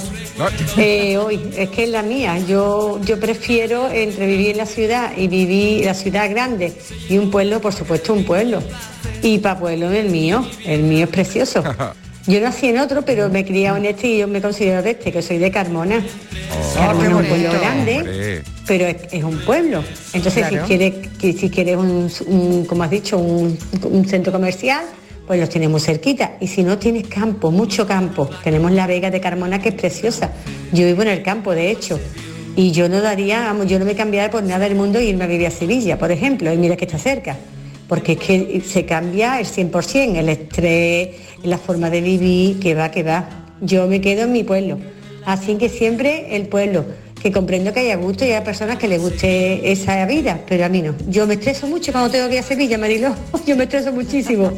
[0.78, 2.40] Eh, uy, es que es la mía.
[2.40, 6.74] Yo, yo prefiero entre vivir en la ciudad y vivir la ciudad grande
[7.10, 8.62] y un pueblo, por supuesto, un pueblo.
[9.22, 11.64] Y para pueblo el mío, el mío es precioso.
[12.26, 14.92] Yo nací en otro, pero me he criado en este y yo me considero de
[14.92, 16.02] este, que soy de Carmona.
[16.74, 19.84] Carmona es un pueblo grande, pero es, es un pueblo.
[20.14, 20.66] Entonces, Claro.
[20.66, 20.94] si quieres,
[21.40, 24.86] si quieres un, un, como has dicho, un, un centro comercial,
[25.28, 26.38] pues los tenemos cerquita.
[26.40, 30.32] Y si no tienes campo, mucho campo, tenemos la Vega de Carmona que es preciosa.
[30.72, 32.00] Yo vivo en el campo, de hecho.
[32.56, 35.28] Y yo no daría, yo no me cambiaría por nada del mundo y irme a
[35.28, 37.36] vivir a Sevilla, por ejemplo, y mira que está cerca.
[37.88, 41.10] Porque es que se cambia el 100%, el estrés,
[41.44, 43.28] la forma de vivir, que va, que va.
[43.62, 44.80] Yo me quedo en mi pueblo.
[45.26, 46.86] Así que siempre el pueblo,
[47.22, 50.70] que comprendo que haya gusto y hay personas que les guste esa vida, pero a
[50.70, 50.94] mí no.
[51.08, 53.16] Yo me estreso mucho cuando tengo que ir a Sevilla, Mariló.
[53.48, 54.52] Yo me estreso muchísimo.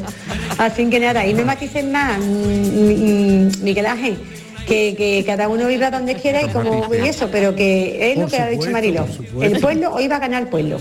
[0.58, 4.18] Así que nada, y no maticen más, mm, mm, Miguel Ángel,
[4.66, 8.26] que, que cada uno viva donde quiera y como y eso, pero que es lo
[8.26, 9.42] que ha dicho supuesto.
[9.42, 10.80] El pueblo hoy va a ganar el pueblo.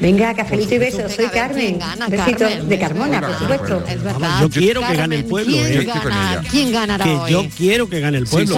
[0.00, 1.78] Venga, cafelito y besos, soy Carmen.
[1.78, 2.68] Carmen?
[2.68, 3.84] de Carmona, por supuesto.
[3.88, 4.20] Es verdad.
[4.20, 5.52] Vamos, yo quiero que gane el pueblo.
[5.56, 5.84] ¿Quién, ¿eh?
[5.84, 6.48] Gana- ella.
[6.50, 7.32] ¿Quién ganará que hoy?
[7.32, 8.56] yo quiero que gane el pueblo.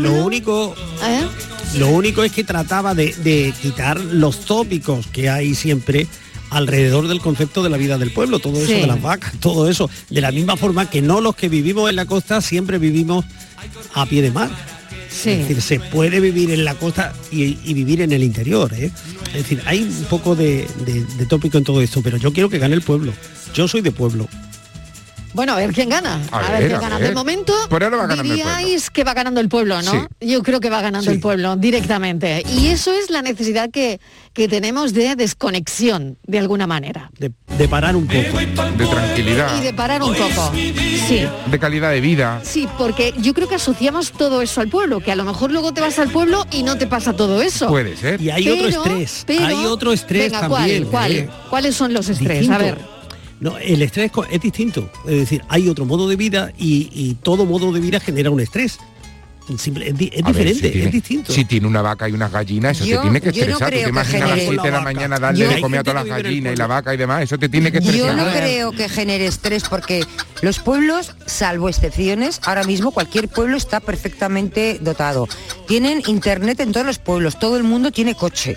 [0.00, 0.74] lo único,
[1.04, 1.22] ¿Eh?
[1.78, 6.06] lo único es que trataba de, de quitar los tópicos que hay siempre
[6.50, 8.74] alrededor del concepto de la vida del pueblo, todo eso Sí.
[8.80, 11.96] de las vacas, todo eso, de la misma forma que no los que vivimos en
[11.96, 13.24] la costa siempre vivimos
[13.94, 14.50] a pie de mar.
[15.12, 15.30] Sí.
[15.30, 18.72] Es decir, se puede vivir en la costa y, y vivir en el interior.
[18.74, 18.90] ¿eh?
[19.28, 22.48] Es decir, hay un poco de, de- de tópico en todo esto, pero yo quiero
[22.48, 23.12] que gane el pueblo.
[23.54, 24.28] Yo soy de pueblo.
[25.34, 26.20] Bueno, a ver quién gana.
[26.30, 26.98] A A, ver, ver quién a gana.
[26.98, 27.08] ver.
[27.08, 29.90] De momento, Por ahora va ganando el diríais que va ganando el pueblo, ¿no?
[30.20, 30.28] Sí.
[30.28, 31.14] Yo creo que va ganando Sí.
[31.16, 32.42] el pueblo directamente.
[32.54, 33.98] Y eso es la necesidad que,
[34.34, 37.10] que tenemos de desconexión, de alguna manera.
[37.18, 38.38] De, de parar un poco.
[38.76, 40.52] De tranquilidad, Y de parar un poco.
[40.54, 41.26] Sí.
[41.46, 42.40] de calidad de vida.
[42.44, 45.72] Sí, porque yo creo que asociamos todo eso al pueblo, que a lo mejor luego
[45.72, 47.68] te vas al pueblo y no te pasa todo eso.
[47.68, 48.20] Puede ser.
[48.20, 51.12] Y hay otro estrés, hay otro estrés venga, también, ¿cuál, cuál?
[51.12, 51.30] ¿eh?
[51.48, 52.40] ¿Cuáles son los estrés?
[52.40, 52.54] Distinto.
[52.54, 52.91] A ver.
[53.42, 54.88] No, el estrés es distinto.
[55.04, 58.40] Es decir, hay otro modo de vida y, y todo modo de vida genera un
[58.40, 58.78] estrés.
[59.58, 61.32] Simple- es, diferente, si tiene, es distinto.
[61.32, 63.58] Si tiene una vaca y unas gallinas, eso Yo- te tiene que yo no estresar.
[63.58, 65.50] ¿Tú creo te que imaginas a las genere- 7 de la Yo- mañana darle Yo-
[65.50, 67.22] de comer a todas las gallinas y la vaca y demás?
[67.24, 68.14] Eso te tiene que Yo estresar.
[68.16, 70.04] no creo que genere estrés porque
[70.42, 75.28] los pueblos, salvo excepciones, ahora mismo cualquier pueblo está perfectamente dotado.
[75.66, 78.56] Tienen internet en todos los pueblos, todo el mundo tiene coche.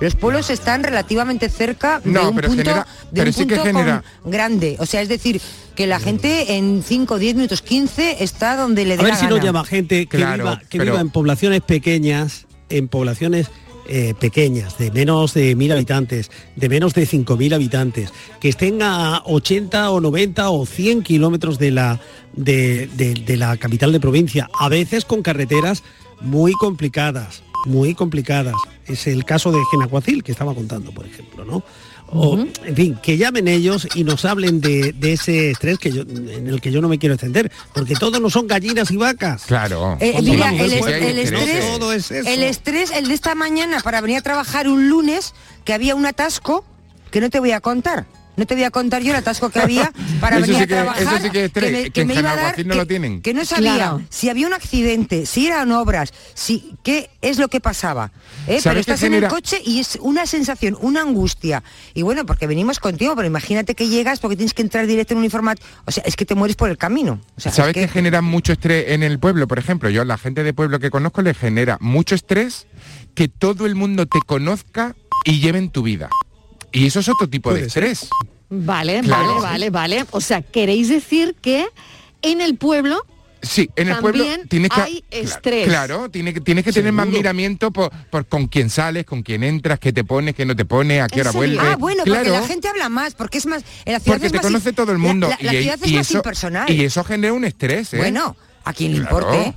[0.00, 3.44] Los pueblos están relativamente cerca de No, un pero punto, genera- de pero un sí
[3.46, 4.76] punto genera- grande.
[4.78, 5.40] O sea, es decir,
[5.74, 9.18] que la gente en 5, 10 minutos, 15 está donde le A dé ver la
[9.18, 9.44] si nos gana.
[9.44, 13.48] llama gente que, Claro, viva, que pero- viva en poblaciones pequeñas, en poblaciones
[13.88, 19.22] eh, pequeñas, de menos de mil habitantes, de menos de 5.000 habitantes, que estén a
[19.24, 22.00] 80 o 90 o 100 kilómetros de la,
[22.34, 25.84] de, de- de la capital de provincia, a veces con carreteras
[26.20, 28.56] muy complicadas, muy complicadas.
[28.88, 31.62] Es el caso de Genacuacil que estaba contando, por ejemplo, ¿no?
[32.08, 36.02] O, en fin, que llamen ellos y nos hablen de, de ese estrés que yo,
[36.02, 39.42] en el que yo no me quiero extender, porque todos no son gallinas y vacas.
[39.46, 39.96] Claro.
[40.00, 42.28] Eh, mira, el, es- pueblo, el no estrés, todo es eso.
[42.28, 46.06] el estrés, el de esta mañana para venir a trabajar un lunes, que había un
[46.06, 46.64] atasco,
[47.10, 48.06] que no te voy a contar.
[48.36, 50.66] No te voy a contar yo el atasco que había para Eso venir sí a
[50.66, 51.02] que- trabajar.
[51.02, 52.78] eso sí que es estrés, me, que en me iba a dar, Genaguacil no que,
[52.78, 53.22] lo tienen.
[53.22, 54.02] que no sabía Claro.
[54.10, 58.06] si había un accidente, si eran obras, si qué es lo que pasaba.
[58.06, 58.10] ¿eh?
[58.46, 61.62] Pero ¿Sabes qué estás en el coche y es una sensación, una angustia.
[61.94, 65.18] Y bueno, porque venimos contigo, pero imagínate que llegas porque tienes que entrar directo en
[65.18, 65.66] un informático.
[65.86, 67.20] O sea, es que te mueres por el camino.
[67.36, 69.48] O sea, es ¿Sabes que- que genera mucho estrés en el pueblo?
[69.48, 72.66] Por ejemplo, yo a la gente de pueblo que conozco le genera mucho estrés
[73.14, 74.94] que todo el mundo te conozca
[75.24, 76.10] y lleve en tu vida.
[76.72, 78.08] Y eso es otro tipo de estrés.
[78.48, 79.40] Vale, Claro.
[79.40, 80.06] vale, vale, vale.
[80.10, 81.66] O sea, queréis decir que
[82.22, 83.04] en el pueblo
[83.42, 85.68] Sí, en el pueblo También tienes que hay estrés.
[85.68, 89.44] Claro, tienes que tienes que tener más miramiento por, por con quién sales, con quién
[89.44, 91.60] entras, qué te pones, qué no te pones, a qué hora vuelves.
[91.60, 93.62] Ah, bueno, claro, porque la gente habla más, porque es más...
[93.84, 95.62] En la ciudad porque es te más conoce in- todo el mundo La, la y,
[95.62, 96.70] ciudad es y más eso impersonal.
[96.70, 97.98] y eso genera un estrés, ¿eh?
[97.98, 99.16] Bueno, a quien le Claro.
[99.18, 99.54] importe.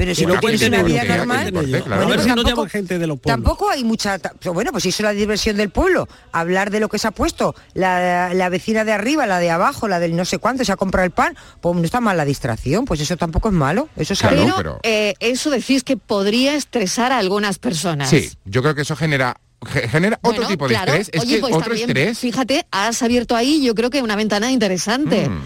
[0.00, 3.44] Pero si tienes cuenten una no normal, tampoco- llaman gente de los pueblos.
[3.44, 4.18] Tampoco hay mucha...
[4.18, 6.08] pero Bueno, pues si eso es la diversión del pueblo.
[6.32, 9.88] Hablar de lo que se ha puesto la, la vecina de arriba, la de abajo,
[9.88, 12.24] la del no sé cuánto, se ha comprado el pan, pues no está mal la
[12.24, 13.88] distracción, pues eso tampoco es malo.
[13.96, 18.08] Eso es pero, algo- eh, eso decís que podría estresar a algunas personas.
[18.08, 19.36] Sí, yo creo que eso genera
[19.66, 20.92] ge- genera otro tipo de claro.
[20.94, 21.10] estrés.
[21.12, 22.18] Es Oye, que pues otro también, estrés.
[22.18, 25.28] Fíjate, has abierto ahí, yo creo que una ventana interesante.
[25.28, 25.42] Mm.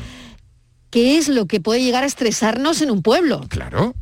[0.90, 3.45] ¿Qué es lo que puede llegar a estresarnos en un pueblo?
[3.49, 3.95] Claro.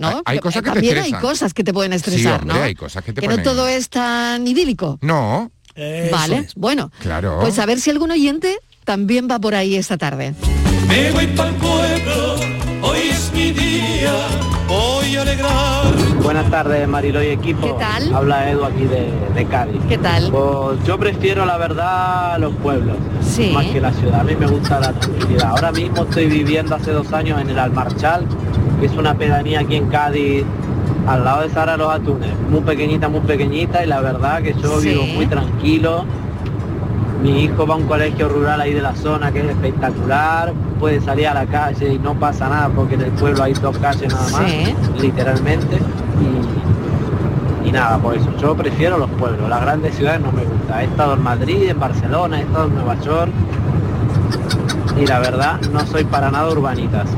[0.00, 0.08] ¿No?
[0.08, 1.20] Hay- hay Que- cosas que te también hay estresan.
[1.20, 2.62] cosas que te pueden estresar, sí, hombre, ¿no?
[2.64, 3.44] hay cosas que te que ponen...
[3.44, 4.98] no todo es tan idílico.
[5.02, 5.50] No.
[6.10, 6.90] vale, bueno.
[7.00, 7.38] Claro.
[7.40, 10.34] Pues a ver si algún oyente también va por ahí esta tarde.
[10.88, 12.34] Me voy pa'l pueblo,
[12.82, 14.12] hoy es mi día,
[14.70, 15.84] voy a alegrar.
[16.22, 17.66] Buenas tardes, Marilo y equipo.
[17.66, 18.14] ¿Qué tal?
[18.14, 19.80] Habla Edu aquí de, de Cádiz.
[19.88, 20.30] ¿Qué tal?
[20.30, 22.96] Pues yo prefiero, la verdad, los pueblos.
[23.20, 23.50] Sí.
[23.52, 24.20] Más que la ciudad.
[24.20, 25.50] A mí me gusta la tranquilidad.
[25.50, 28.26] Ahora mismo estoy viviendo hace dos años en el Almarchal,
[28.78, 30.44] que es una pedanía aquí en Cádiz,
[31.06, 32.30] al lado de Sara Los Atunes.
[32.48, 34.90] Muy pequeñita, muy pequeñita, y la verdad que yo Sí.
[34.90, 36.04] vivo muy tranquilo.
[37.22, 41.00] Mi hijo va a un colegio rural ahí de la zona que es espectacular, puede
[41.02, 44.12] salir a la calle y no pasa nada porque en el pueblo hay dos calles
[44.12, 44.74] nada más, Sí.
[45.00, 45.78] literalmente.
[47.64, 50.80] Y, y nada, por eso yo prefiero los pueblos, las grandes ciudades no me gusta.
[50.82, 53.32] He estado en Madrid, en Barcelona, he estado en Nueva York
[54.98, 57.08] y la verdad no soy para nada urbanitas.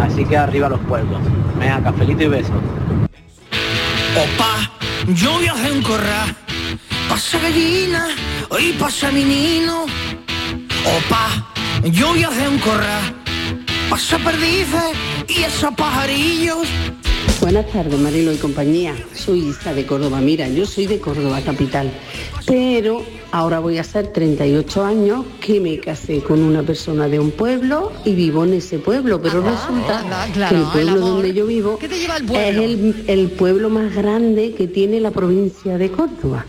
[0.00, 1.20] Así que arriba los pueblos.
[1.58, 2.50] Venga, cafelito y besos.
[4.16, 4.70] Opa,
[5.14, 6.26] yo viajé en corra,
[7.08, 8.06] pasa gallina
[8.58, 9.84] y pasa menino.
[10.84, 11.52] Opa,
[11.84, 13.00] yo viajé en corra,
[13.88, 14.96] pasa perdices
[15.28, 16.66] y esos pajarillos.
[17.40, 18.94] Buenas tardes, Marilo y compañía.
[19.14, 20.20] Soy Isa de Córdoba.
[20.20, 21.90] Mira, yo soy de Córdoba capital,
[22.46, 27.30] pero ahora voy a hacer 38 años que me casé con una persona de un
[27.30, 31.46] pueblo y vivo en ese pueblo, pero resulta anda, claro, que el pueblo donde yo
[31.46, 35.78] vivo ¿Qué te lleva al es el, el pueblo más grande que tiene la provincia
[35.78, 36.44] de Córdoba.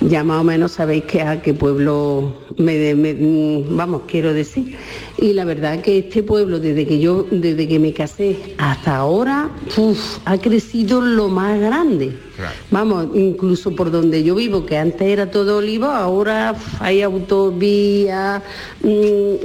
[0.00, 4.76] Ya más o menos sabéis que a qué pueblo me, me- mm, vamos, quiero decir.
[5.16, 9.48] Y la verdad que este pueblo, desde que yo, desde que me casé hasta ahora,
[9.76, 12.12] uf, ha crecido lo más grande.
[12.70, 18.42] Vamos, incluso por donde yo vivo, que antes era todo olivo, ahora uf, hay autovía,
[18.82, 18.88] mm,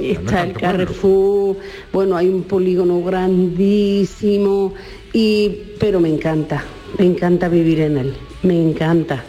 [0.02, 1.56] está el Carrefour,
[1.92, 4.74] bueno, hay un polígono grandísimo,
[5.12, 6.64] y, pero me encanta,
[6.98, 9.24] me encanta vivir en él, me encanta.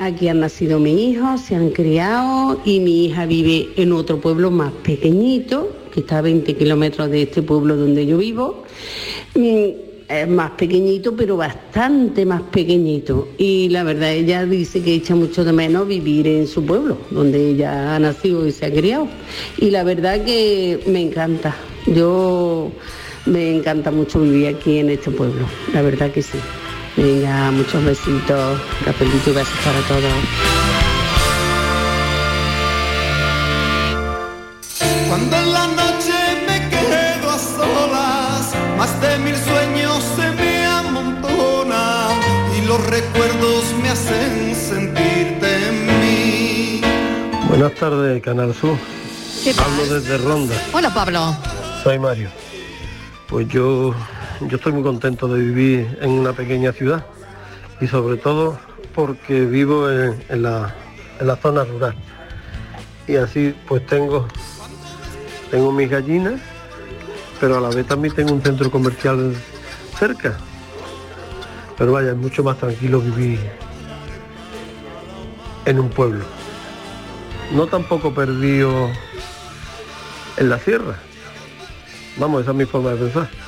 [0.00, 4.50] Aquí han nacido mis hijos, se han criado y mi hija vive en otro pueblo
[4.50, 8.64] más pequeñito, que está a 20 kilómetros de este pueblo donde yo vivo.
[9.34, 13.28] Mm, Es más pequeñito, pero bastante más pequeñito.
[13.38, 17.52] Y la verdad, ella dice que echa mucho de menos vivir en su pueblo, donde
[17.52, 19.08] ella ha nacido y se ha criado.
[19.56, 21.56] Y la verdad que me encanta.
[21.86, 22.70] Yo
[23.24, 26.38] me encanta mucho vivir aquí en este pueblo, la verdad que sí.
[26.96, 30.12] Venga, muchos besitos, capelito y besos para todos.
[35.08, 36.12] Cuando en la noche
[36.46, 42.20] me quedo a solas, más de mil sueños se me amontonan
[42.58, 46.80] y los recuerdos me hacen sentirte en mí.
[47.48, 48.76] Buenas tardes, Canal Sur.
[49.42, 49.64] ¿Qué tal?
[49.64, 50.54] Hablo desde Ronda.
[50.72, 51.36] Hola Pablo.
[51.82, 52.28] Soy Mario.
[53.28, 53.94] Pues yo,
[54.48, 57.06] yo estoy muy contento de vivir en una pequeña ciudad
[57.80, 58.58] y sobre todo
[58.94, 60.74] porque vivo en, la,
[61.20, 61.94] en la zona rural.
[63.06, 64.26] Y así pues tengo,
[65.50, 66.40] tengo mis gallinas,
[67.40, 69.34] pero a la vez también tengo un centro comercial
[69.98, 70.36] cerca.
[71.78, 73.40] Pero vaya, es mucho más tranquilo vivir
[75.64, 76.24] en un pueblo.
[77.54, 78.90] No tampoco perdido
[80.36, 80.96] en la sierra.
[82.18, 83.41] Vamos, esa es mi forma de pensar.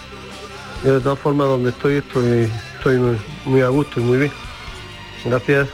[0.84, 3.16] Yo de todas formas donde estoy estoy, estoy muy,
[3.46, 4.32] muy a gusto y muy bien.
[5.24, 5.68] Gracias.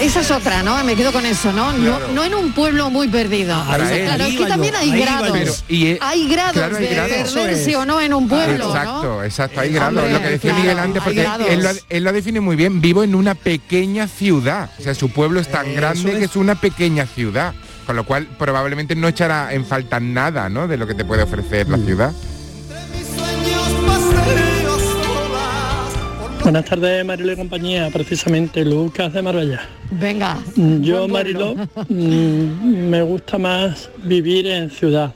[0.00, 0.82] Esa es otra, ¿no?
[0.84, 1.72] Me quedo con eso, ¿no?
[1.72, 3.62] No, no en un pueblo muy perdido.
[3.64, 5.30] Claro, es que también yo, hay grados.
[5.32, 7.32] Pero, y, eh, hay grados claro, hay de grados.
[7.32, 7.76] perderse es.
[7.76, 9.24] o no en un pueblo, exacto, ¿no?
[9.24, 9.96] exacto, hay grados.
[9.96, 11.48] Hombre, lo que decía claro, Miguel antes, porque grados.
[11.48, 14.70] él lo, él lo define muy bien, vivo en una pequeña ciudad.
[14.78, 16.18] O sea, su pueblo es tan grande es.
[16.18, 17.54] que es una pequeña ciudad.
[17.86, 20.66] Con lo cual probablemente no echará en falta nada, ¿no?
[20.66, 22.12] De lo que te puede ofrecer la ciudad.
[26.46, 29.62] Buenas tardes, Marilo y compañía, precisamente Lucas de Marbella.
[29.90, 30.38] Venga.
[30.54, 31.56] Yo, buen Marilo,
[31.88, 35.12] mm, me gusta más vivir en ciudad.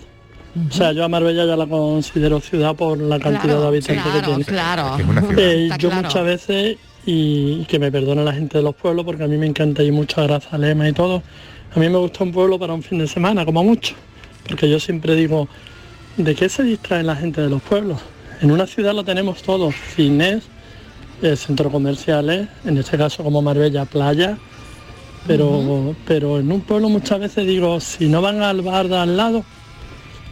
[0.69, 4.03] O sea, yo a Marbella ya la considero ciudad por la cantidad Claro, de habitantes
[4.03, 4.45] claro, que tiene.
[4.45, 4.97] claro.
[5.39, 6.03] Eh, yo claro.
[6.03, 9.47] muchas veces, y que me perdone la gente de los pueblos, porque a mí me
[9.47, 11.23] encanta ir mucho a Grazalema y todo,
[11.73, 13.95] a mí me gusta un pueblo para un fin de semana, como mucho.
[14.49, 15.47] Porque yo siempre digo,
[16.17, 18.01] ¿de qué se distraen la gente de los pueblos?
[18.43, 20.43] En una ciudad lo tenemos todo, cines,
[21.23, 24.39] eh, centros comerciales, en este caso como Marbella, playa,
[25.27, 29.17] pero, pero en un pueblo muchas veces digo, si no van al bar de al
[29.17, 29.45] lado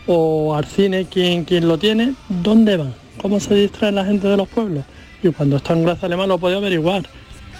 [0.07, 2.95] o al cine quien, quien lo tiene, ¿dónde van?
[3.21, 4.85] ¿Cómo se distrae la gente de los pueblos?
[5.23, 7.03] Y cuando está en Gracia Alemán lo podía averiguar,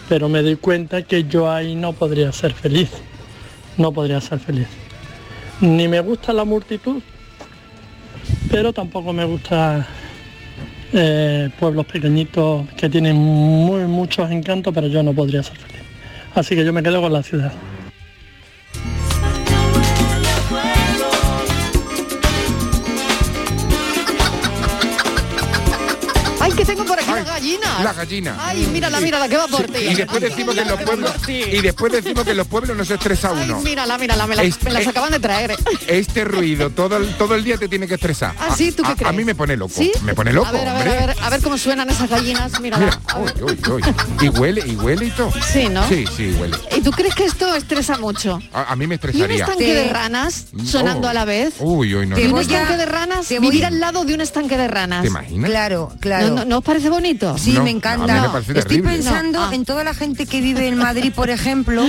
[0.09, 2.91] pero me doy cuenta que yo ahí no podría ser feliz,
[3.77, 4.69] no podría ser feliz.
[5.61, 7.03] Ni me gusta la multitud,
[8.51, 9.87] pero tampoco me gusta
[10.93, 15.83] eh, pueblos pequeñitos que tienen muy muchos encantos, pero yo no podría ser feliz.
[16.35, 17.53] Así que yo me quedo con la ciudad.
[27.41, 27.83] Tengo por aquí la gallina.
[27.85, 28.37] La gallina.
[28.41, 29.79] Ay, mírala, mírala, que va por ti.
[29.81, 32.85] Y después decimos que en los pueblos y después decimos que en los pueblos no
[32.85, 33.61] se estresa Ay, uno.
[33.61, 35.57] mírala, mírala, me, la- Es- me las eh, acaban de traer.
[35.87, 38.35] Este ruido todo el, todo el día te tiene que estresar.
[38.39, 39.09] Ah, sí, ¿tú qué a, crees?
[39.11, 39.73] a mí me pone loco.
[39.77, 39.93] ¿Sí?
[40.03, 40.99] Me pone loco, A ver, a ver, hombre.
[41.03, 42.85] a ver, a ver cómo suenan esas gallinas, mírala.
[42.85, 43.83] Mira, uy, uy, uy.
[44.21, 45.33] Y huele, y huele y todo.
[45.53, 45.87] Sí, ¿no?
[45.89, 46.57] Sí, sí, huele.
[46.77, 48.41] ¿Y tú crees que esto estresa mucho?
[48.53, 49.45] A, a mí me ¿Y un estresaría.
[49.45, 51.11] estanque de ranas sonando Oh.
[51.11, 51.55] a la vez?
[51.61, 52.19] Uy, uy, no.
[52.19, 52.41] ¿Y no, un no.
[52.41, 53.29] estanque de ranas?
[53.29, 55.03] Vivir al lado de un estanque de ranas.
[55.03, 55.51] ¿Te imaginas?
[55.51, 56.29] Claro, claro.
[56.29, 57.28] ¿No, no, ¿no os parece bonito?
[57.37, 58.31] Sí, No, me encanta.
[58.33, 58.93] me Estoy terrible.
[58.93, 59.55] pensando No, ah.
[59.55, 61.85] en toda la gente que vive en Madrid, por ejemplo,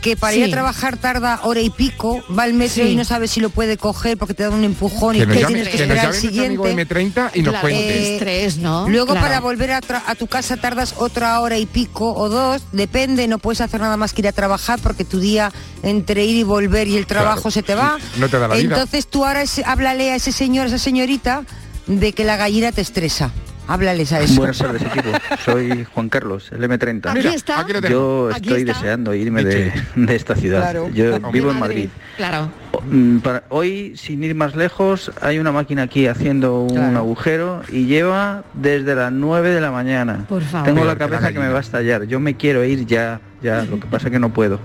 [0.00, 0.50] que para ir Sí.
[0.50, 2.90] a trabajar tarda hora y pico, va al metro Sí.
[2.90, 5.34] y no sabe si lo puede coger porque te da un empujón y Que nos
[5.34, 6.72] que llame, tienes que que esperar al siguiente.
[6.72, 8.88] M30 y nos Claro, estrés, ¿no?
[8.88, 9.20] Luego Claro.
[9.26, 9.80] para volver a,
[10.16, 14.12] tu casa tardas otra hora y pico o dos, depende, no puedes hacer nada más
[14.12, 17.50] que ir a trabajar porque tu día entre ir y volver y el trabajo Claro.
[17.50, 17.98] se te va.
[18.18, 18.74] No te da la vida.
[18.76, 21.42] Entonces tú ahora es- háblale a ese señor, a esa señorita,
[21.88, 23.32] de que la gallina te estresa.
[23.68, 24.36] Háblales a eso.
[24.36, 25.10] Buenas tardes equipo,
[25.44, 27.10] soy Juan Carlos, el M30.
[27.10, 27.66] Aquí está.
[27.88, 28.72] Yo Aquí estoy está.
[28.72, 30.62] deseando irme de, de esta ciudad.
[30.62, 30.88] Claro.
[30.92, 31.88] Yo vivo en Madrid.
[32.16, 32.50] Claro.
[32.90, 33.18] Mm,
[33.50, 36.98] hoy, sin ir más lejos, hay una máquina aquí haciendo un Claro.
[36.98, 40.24] agujero y lleva desde las 9 de la mañana.
[40.28, 40.64] Por favor.
[40.66, 42.04] Tengo Peor la que la cabeza que me va a estallar.
[42.04, 43.64] Yo me quiero ir ya, ya.
[43.64, 44.60] Lo que pasa es que no puedo.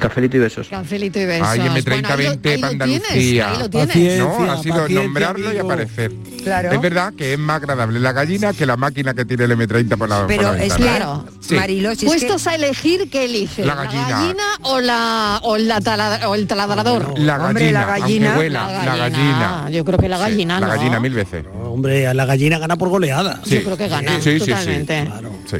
[0.00, 0.68] Cafelito y besos.
[0.68, 1.46] Cafelito y besos.
[1.48, 3.50] Ay, M30 Bueno, ahí lo- 20 ahí para lo tienes, Andalucía.
[3.50, 3.88] Ahí lo tienes.
[3.88, 4.24] Paciencia.
[4.24, 6.12] No, ha sido nombrarlo y aparecer.
[6.42, 6.72] Claro.
[6.72, 9.96] Es verdad que es más agradable la gallina que la máquina que tiene el M30
[9.96, 10.74] por la, por Pero la es.
[10.74, 11.24] Claro.
[11.40, 11.54] Sí.
[11.56, 13.66] Mariló, si es que- Puestos a elegir, ¿qué eliges?
[13.66, 14.08] La gallina.
[14.08, 17.18] gallina o, la, o, la tala- o el taladrador?
[17.18, 18.36] La gallina, Hombre, la gallina.
[18.84, 19.70] la gallina.
[19.70, 20.72] Yo creo que la Sí, gallina, La ¿no?
[20.74, 21.44] gallina mil veces.
[21.64, 23.40] Hombre, la gallina gana por goleada.
[23.44, 23.56] Sí.
[23.56, 24.46] Yo creo que gana, Sí, sí, sí.
[24.50, 25.08] totalmente.
[25.50, 25.56] Sí.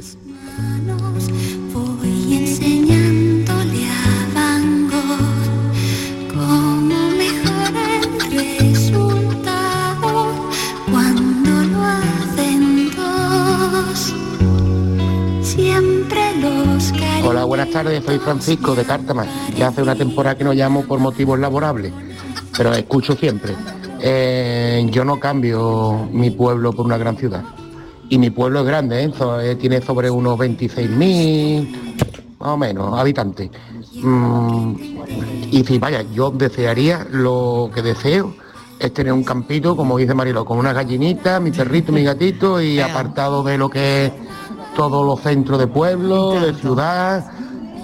[17.84, 19.24] Tardes, soy Francisco de Cártama.
[19.56, 21.92] Ya hace una temporada que no llamo por motivos laborables,
[22.56, 23.54] pero escucho siempre.
[24.00, 27.44] Eh, yo no cambio mi pueblo por una gran ciudad.
[28.08, 29.12] Y mi pueblo es grande, ¿eh?
[29.16, 31.94] So- eh, tiene sobre unos 26.000,
[32.40, 33.50] más o menos, habitantes.
[34.02, 34.74] Mm,
[35.52, 38.34] y si vaya, yo desearía lo que deseo
[38.80, 42.80] es tener un campito, como dice Marilo, con una gallinita, mi perrito, mi gatito y
[42.80, 44.12] apartado de lo que es
[44.76, 47.30] todos los centros de pueblo, de ciudad,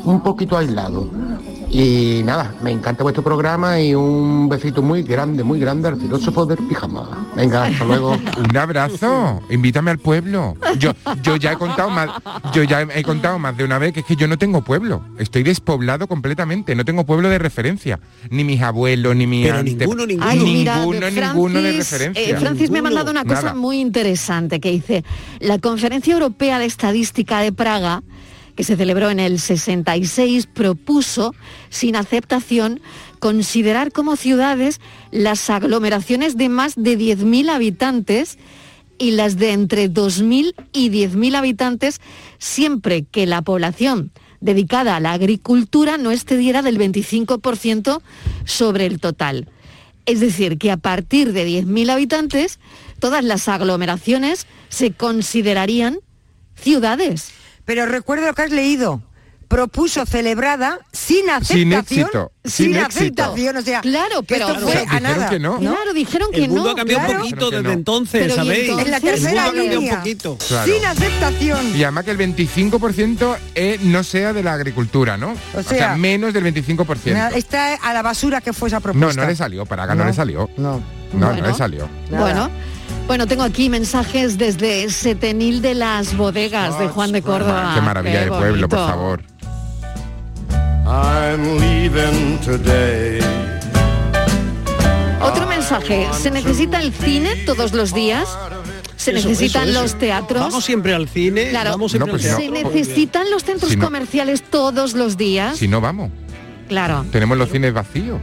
[0.04, 1.08] un poquito aislado.
[1.70, 6.46] Y nada, me encanta vuestro programa y un besito muy grande, muy grande al filósofo
[6.46, 7.26] del pijama.
[7.34, 8.12] Venga, hasta luego.
[8.48, 10.54] Un abrazo, invítame al pueblo.
[10.78, 12.10] Yo, yo ya he contado más,
[12.52, 15.02] yo ya he contado más de una vez que es que yo no tengo pueblo.
[15.18, 17.98] Estoy despoblado completamente, no tengo pueblo de referencia.
[18.30, 20.30] Ni mis abuelos, ni mi Pero ante- ninguno, ninguno.
[20.30, 22.36] Ay, mira, ninguno, de ninguno de Francis, referencia.
[22.36, 23.54] eh, Francis me ha mandado una cosa Nada.
[23.54, 25.04] muy interesante que dice,
[25.40, 28.04] la Conferencia Europea de Estadística de Praga,
[28.56, 31.34] que se celebró en el 66, propuso,
[31.70, 32.80] sin aceptación,
[33.18, 38.38] considerar como ciudades las aglomeraciones de más de 10.000 habitantes
[38.98, 42.00] y las de entre 2.000 y 10.000 habitantes,
[42.38, 48.02] siempre que la población dedicada a la agricultura no excediera del 25%
[48.44, 49.48] sobre el total.
[50.06, 52.60] Es decir, que a partir de 10.000 habitantes,
[52.98, 55.98] todas las aglomeraciones se considerarían
[56.54, 57.32] ciudades.
[57.64, 59.02] Pero recuerda lo que has leído.
[59.48, 61.72] Propuso celebrada sin aceptación.
[61.74, 62.86] éxito, sin éxito.
[63.22, 65.28] aceptación, o sea, Claro, que pero esto fue a nada.
[65.28, 65.58] que no.
[65.58, 66.70] Claro, dijeron que El mundo no.
[66.70, 67.12] ha cambiado claro.
[67.22, 67.70] un poquito desde no.
[67.72, 68.60] entonces, Pero ¿y ¿sabéis?
[68.70, 68.84] entonces?
[68.86, 69.96] En la El mundo tercera ha cambiado un línea.
[69.98, 70.38] poquito.
[70.48, 70.72] Claro.
[70.72, 71.76] Sin aceptación.
[71.76, 75.34] Y además que el 25% eh, no sea de la agricultura, ¿no?
[75.54, 77.32] O sea, menos del 25%.
[77.36, 79.22] Está a la basura que fue esa No, propuesta.
[79.22, 80.08] no le salió, para acá no, No.
[80.10, 80.50] le salió.
[80.56, 80.82] No.
[81.12, 81.88] No, no le salió.
[82.10, 82.50] Bueno,
[83.06, 87.72] bueno, tengo aquí mensajes desde Setenil de las Bodegas de Juan de Córdoba.
[87.74, 89.22] Qué maravilla de pueblo, por favor.
[90.86, 93.20] I'm leaving today.
[95.20, 98.28] Otro mensaje, ¿se necesita el cine todos los días?
[98.96, 99.82] se Eso, necesitan eso, eso.
[99.82, 100.40] los teatros.
[100.40, 103.76] Vamos siempre al cine, Claro, vamos siempre No, pues al se necesitan los centros Si
[103.76, 105.58] no- comerciales todos los días.
[105.58, 106.10] Si no vamos,
[106.68, 107.04] Claro.
[107.12, 108.18] tenemos los cines vacíos.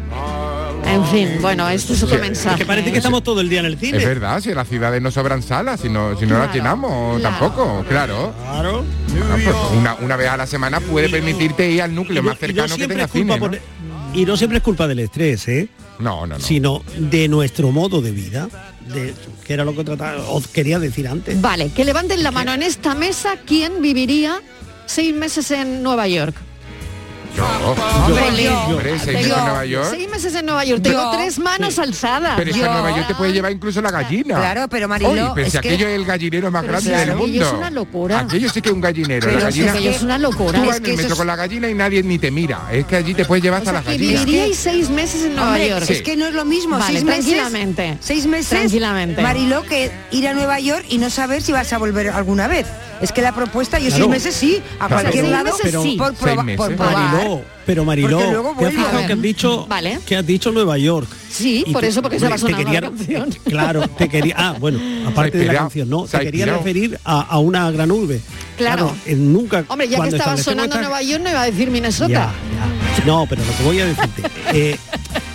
[0.92, 2.22] En fin, bueno, este es otro Sí.
[2.22, 2.58] mensaje.
[2.60, 3.98] Que parece que estamos todo el día en el cine.
[3.98, 6.54] Es verdad, si en las ciudades no sobran salas, si no, si no las Claro,
[6.54, 8.34] llenamos tampoco, claro.
[8.44, 8.84] Claro.
[9.24, 12.76] Ah, pues una, una vez a la semana puede permitirte ir al núcleo más cercano
[12.76, 13.38] que tenga es cine.
[13.38, 13.58] por-
[14.14, 15.70] Y no siempre es culpa del estrés, ¿eh?
[16.00, 16.39] No, no, no.
[16.44, 18.50] Sino de nuestro modo de vida,
[18.94, 19.14] de,
[19.46, 21.39] que era lo que trataba, os quería decir antes.
[21.39, 24.42] Vale, que levanten la mano en esta mesa quién viviría
[24.86, 26.36] seis meses en Nueva York.
[27.36, 29.88] Yo, Hombre, yo, hombre, seis meses en Nueva York.
[29.92, 30.82] Seis meses en Nueva York.
[30.84, 31.12] Tengo Yo.
[31.18, 32.34] tres manos alzadas.
[32.38, 34.36] Pero es que a Nueva York te puede llevar incluso la gallina.
[34.36, 37.06] Claro, pero, Oye, pero es si que- aquello es el gallinero más Pero grande si
[37.08, 37.46] del mundo.
[37.46, 38.20] es una locura.
[38.20, 39.26] Aquello sí que es un gallinero.
[39.28, 40.60] Pero la gallina, es una locura.
[40.60, 42.20] Tú vas Es en que el eso metro es- con la gallina y nadie ni
[42.20, 42.62] te mira.
[42.72, 44.20] Es que allí te puedes llevar hasta la Que gallina.
[44.20, 45.86] viviríais seis meses en Nueva Hombre, York.
[45.90, 47.98] es que no es lo mismo Vale, seis meses tranquilamente.
[48.02, 49.22] seis meses Tranquilamente.
[49.22, 52.68] Mariló que ir a Nueva York y no saber si vas a volver alguna vez
[53.02, 54.04] es que la propuesta yo Claro.
[54.04, 55.02] seis meses sí a Claro.
[55.04, 55.96] cualquier Seis lado meses sí.
[55.98, 56.58] por, Seis proba- meses.
[56.58, 59.99] por probar Mariló, pero Mariló, Porque luego ¿te has fijado A que has dicho Vale.
[60.05, 61.07] que has dicho Nueva York?
[61.30, 63.30] Sí, Y por eso, porque hombre, estaba te sonando la canción.
[63.45, 64.36] Claro, te quería.
[64.38, 67.91] Ah, bueno, aparte de la canción, no, se te quería referir a, a una gran
[67.91, 68.19] urbe.
[68.57, 68.93] Claro.
[69.05, 69.63] eh, nunca.
[69.67, 72.09] Hombre, ya que estaba sonando esta- Nueva York, no iba a decir Minnesota.
[72.09, 72.32] Ya,
[72.97, 73.05] ya.
[73.05, 74.78] No, pero lo que voy a decirte, eh,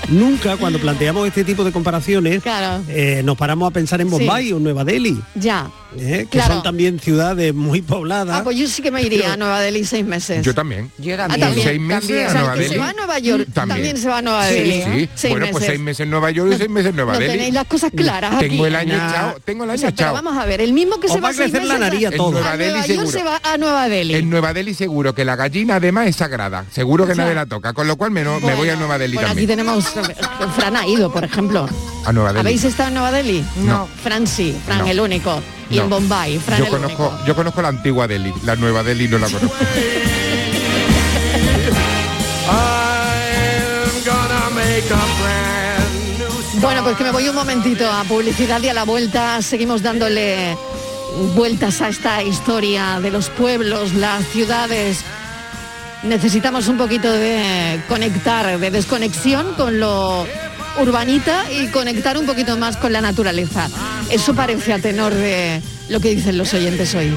[0.08, 2.84] nunca cuando planteamos este tipo de comparaciones Claro.
[2.88, 4.12] eh, nos paramos a pensar en Sí.
[4.12, 5.70] Bombay o Nueva Delhi, Ya.
[5.98, 6.54] Eh, que Claro.
[6.54, 8.36] son también ciudades muy pobladas.
[8.40, 10.44] Ah, pues yo sí que me iría a Nueva Delhi seis meses.
[10.44, 10.90] Yo también.
[10.98, 11.66] yo Ah, también, también.
[11.68, 12.26] Seis meses también.
[12.26, 14.22] a O sea, Nueva el que se va a Nueva York también, se va a
[14.22, 14.82] Nueva Sí, Delhi.
[14.82, 15.08] sí.
[15.14, 15.68] Seis bueno, pues meses.
[15.68, 17.32] seis meses en Nueva York y seis meses en Nueva No Delhi.
[17.32, 19.08] tenéis las cosas claras Tengo el año Nah.
[19.10, 19.40] echado.
[19.44, 20.14] Tengo el O año sea, pero echado.
[20.24, 22.32] vamos a ver, el mismo que Os se va a crecer la nariz a todos.
[22.32, 23.10] Nueva Delhi seguro.
[23.10, 24.14] se va a Nueva Delhi.
[24.14, 26.64] En Nueva Delhi seguro que la gallina además es sagrada.
[26.72, 27.72] Seguro que O sea, nadie la toca.
[27.72, 29.38] Con lo cual me, voy a Nueva Delhi también.
[29.38, 29.84] aquí tenemos
[30.56, 31.68] Fran ha ido, por ejemplo.
[32.04, 32.40] A Nueva Delhi.
[32.40, 33.44] ¿Habéis estado en Nueva Delhi?
[33.64, 33.88] No.
[34.02, 34.86] Fran sí, Fran No.
[34.86, 35.42] el único.
[35.70, 35.82] Y No.
[35.84, 37.26] en Bombay, Fran Yo conozco, único.
[37.26, 38.32] yo conozco la antigua Delhi.
[38.44, 39.56] La Nueva Delhi no la conozco.
[46.60, 50.56] Bueno, pues que me voy un momentito a publicidad y a la vuelta seguimos dándole
[51.34, 55.00] vueltas a esta historia de los pueblos, las ciudades.
[56.02, 60.26] Necesitamos un poquito de conectar, de desconexión con lo
[60.80, 63.68] urbanita y conectar un poquito más con la naturaleza.
[64.10, 67.16] Eso parece a tenor de lo que dicen los oyentes hoy.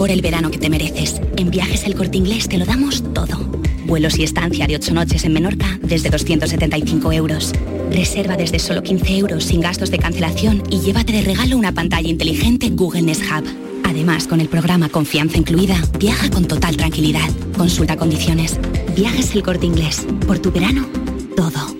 [0.00, 1.20] Por el verano que te mereces.
[1.36, 3.36] En Viajes El Corte Inglés te lo damos todo.
[3.84, 7.52] Vuelos y estancia de 8 noches en Menorca desde 275 euros.
[7.90, 12.08] Reserva desde solo 15 euros sin gastos de cancelación y llévate de regalo una pantalla
[12.08, 13.44] inteligente Google Nest Hub.
[13.84, 17.28] Además, con el programa Confianza Incluida, viaja con total tranquilidad.
[17.58, 18.58] Consulta condiciones.
[18.96, 20.06] Viajes El Corte Inglés.
[20.26, 20.88] Por tu verano,
[21.36, 21.79] todo.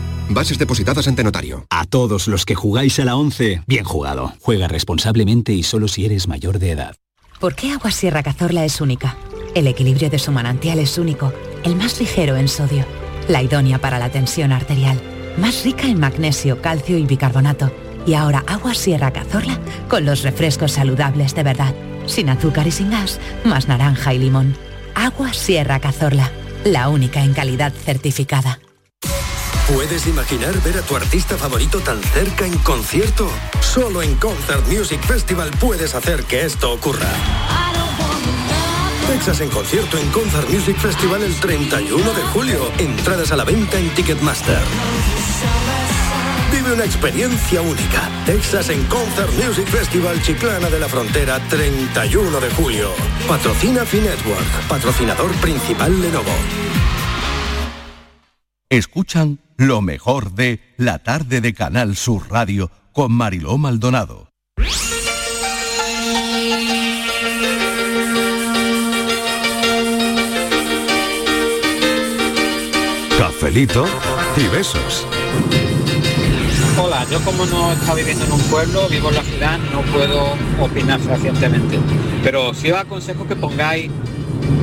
[0.29, 1.65] Bases depositadas ante notario.
[1.69, 4.33] A todos los que jugáis a la 11, bien jugado.
[4.39, 6.95] Juega responsablemente y solo si eres mayor de edad.
[7.39, 9.17] ¿Por qué Agua Sierra Cazorla es única?
[9.55, 12.85] El equilibrio de su manantial es único el más ligero en sodio,
[13.27, 14.99] la idónea para la tensión arterial,
[15.37, 17.71] más rica en magnesio, calcio y bicarbonato.
[18.05, 21.75] Y ahora agua Sierra Cazorla con los refrescos saludables de verdad,
[22.07, 24.55] sin azúcar y sin gas, más naranja y limón.
[24.95, 26.31] Agua Sierra Cazorla,
[26.63, 28.59] la única en calidad certificada.
[29.73, 33.29] ¿Puedes imaginar ver a tu artista favorito tan cerca en concierto?
[33.61, 37.07] Solo en Concert Music Festival puedes hacer que esto ocurra.
[39.07, 42.71] Texas en concierto en Concert Music Festival el 31 de julio.
[42.79, 44.61] Entradas a la venta en Ticketmaster.
[46.51, 48.09] Vive una experiencia única.
[48.25, 52.89] Texas en Concert Music Festival Chiclana de la Frontera 31 de julio.
[53.25, 56.35] Patrocina Finetwork, patrocinador principal Lenovo.
[58.69, 64.31] Escuchan lo mejor de La tarde de Canal Sur Radio con Mariló Maldonado.
[73.19, 73.85] Cafelito
[74.35, 75.05] y besos.
[76.81, 80.33] Hola, yo como no está viviendo en un pueblo, vivo en la ciudad, no puedo
[80.59, 81.77] opinar fehacientemente.
[82.23, 83.91] Pero sí os aconsejo que pongáis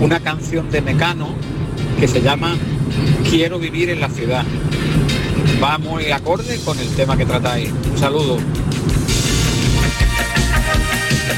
[0.01, 1.28] una canción de Mecano
[2.01, 2.57] que se llama
[3.30, 4.44] Quiero vivir en la ciudad.
[5.62, 7.70] Va muy acorde con el tema que tratáis.
[7.91, 8.39] Un saludo.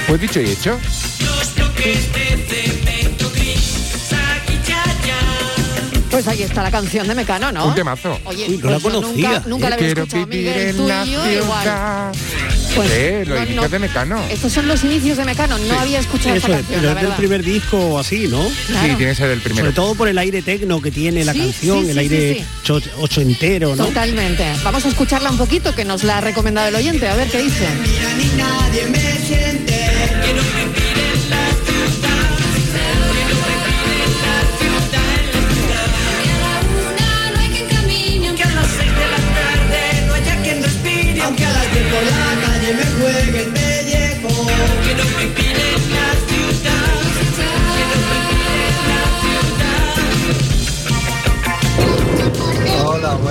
[0.07, 0.78] Pues dicho y hecho.
[6.11, 7.66] Pues ahí está la canción de Mecano, ¿no?
[7.68, 8.18] Un temazo.
[8.24, 9.28] Oye, Uy, no la pues conocía.
[9.34, 11.42] Nunca, nunca la había Quiero escuchado, vivir Miguel, en tú la y yo ciudad.
[11.44, 12.12] igual.
[12.75, 13.68] Pues, los no, inicios no.
[13.68, 14.23] de Mecano.
[14.31, 15.71] Estos son los inicios de Mecano, no Sí.
[15.79, 17.16] había escuchado Eso esta es, canción, pero la es del verdad.
[17.16, 18.39] primer disco así, ¿no?
[18.66, 18.89] Claro.
[18.89, 19.64] Sí, tiene que ser del primero.
[19.66, 22.41] Sobre todo por el aire tecno que tiene la Sí, canción, sí, el aire sí,
[22.41, 22.47] sí.
[22.62, 23.87] cho- ocho entero, ¿no?
[23.87, 24.45] Totalmente.
[24.62, 27.43] Vamos a escucharla un poquito, que nos la ha recomendado el oyente, a ver qué
[27.43, 27.66] dice.
[28.37, 29.20] Nadie me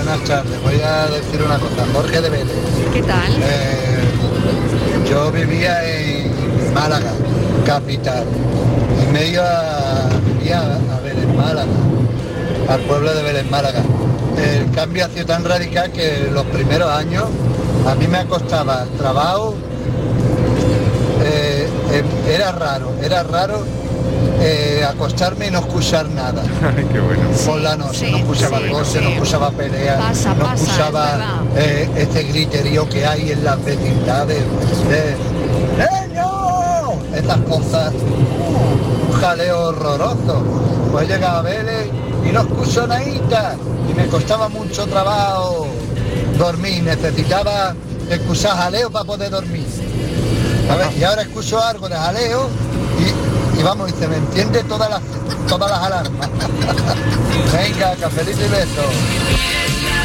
[0.10, 0.62] buenas tardes.
[0.64, 1.86] Voy a decir una cosa.
[1.94, 2.56] Jorge de Vélez.
[2.94, 3.32] ¿Qué tal?
[3.32, 7.12] Eh, yo vivía en Málaga,
[7.66, 8.26] capital.
[9.04, 11.72] Y me iba vivía a Vélez, Málaga,
[12.70, 13.84] al pueblo de Vélez, Málaga.
[14.38, 17.26] El cambio ha sido tan radical que los primeros años
[17.88, 19.56] a mí me costaba trabajo.
[21.24, 22.04] eh, eh,
[22.34, 23.64] era raro, era raro
[24.42, 26.42] eh, acostarme y no escuchar nada.
[26.94, 27.24] Qué bueno.
[27.46, 29.00] Por la noche, no escuchaba sí, voces, sí.
[29.04, 34.44] no escuchaba peleas, Pasa, no pasa, escuchaba eh, este griterío que hay en las vecindades.
[34.90, 35.16] de,
[35.78, 36.92] ¡Niño!
[37.16, 37.94] Estas cosas.
[37.94, 40.44] uh, un jaleo horroroso.
[40.92, 41.90] Pues llegaba a Vélez
[42.28, 43.56] y no escucho nadita.
[43.90, 45.68] Y me costaba mucho trabajo
[46.38, 46.84] dormir.
[46.84, 47.76] Necesitaba
[48.10, 49.66] escuchar jaleo para poder dormir.
[50.68, 50.98] ¿sabes?
[50.98, 52.48] Y ahora escucho algo de jaleo
[53.60, 55.02] y, vamos, y se me entiende todas las,
[55.48, 56.30] todas las alarmas.
[57.54, 58.82] Venga, cafelito y beso.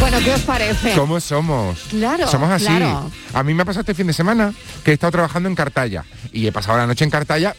[0.00, 0.92] Bueno, ¿qué os parece?
[0.94, 1.78] ¿Cómo somos?
[1.90, 2.66] Claro, Somos así.
[2.66, 3.11] claro.
[3.32, 4.52] A mí me ha pasado este fin de semana
[4.84, 7.55] que he estado trabajando en Cartaya y he pasado la noche en Cartaya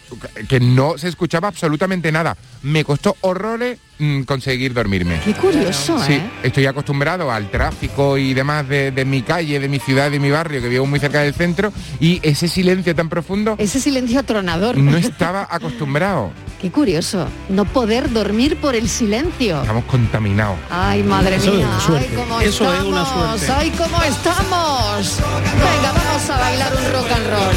[0.48, 2.36] que no se escuchaba absolutamente nada.
[2.62, 5.20] Me costó horrores mm, conseguir dormirme.
[5.24, 6.30] Qué curioso, Sí, ¿eh?
[6.43, 10.30] estoy acostumbrado al tráfico y demás de, de mi calle, de mi ciudad, de mi
[10.32, 14.78] barrio, que vivo muy cerca del centro, y ese silencio tan profundo Ese silencio atronador.
[14.78, 16.32] no estaba acostumbrado.
[16.62, 17.28] Qué curioso.
[17.50, 19.62] No poder dormir por el silencio.
[19.62, 20.58] Estamos contaminados.
[20.70, 21.68] Ay, madre Eso es mía.
[21.68, 22.86] una Ay, cómo Eso es estamos.
[22.88, 23.54] una suerte.
[23.56, 25.20] Ay, cómo estamos.
[25.54, 27.56] Venga, vamos a bailar un rock and roll.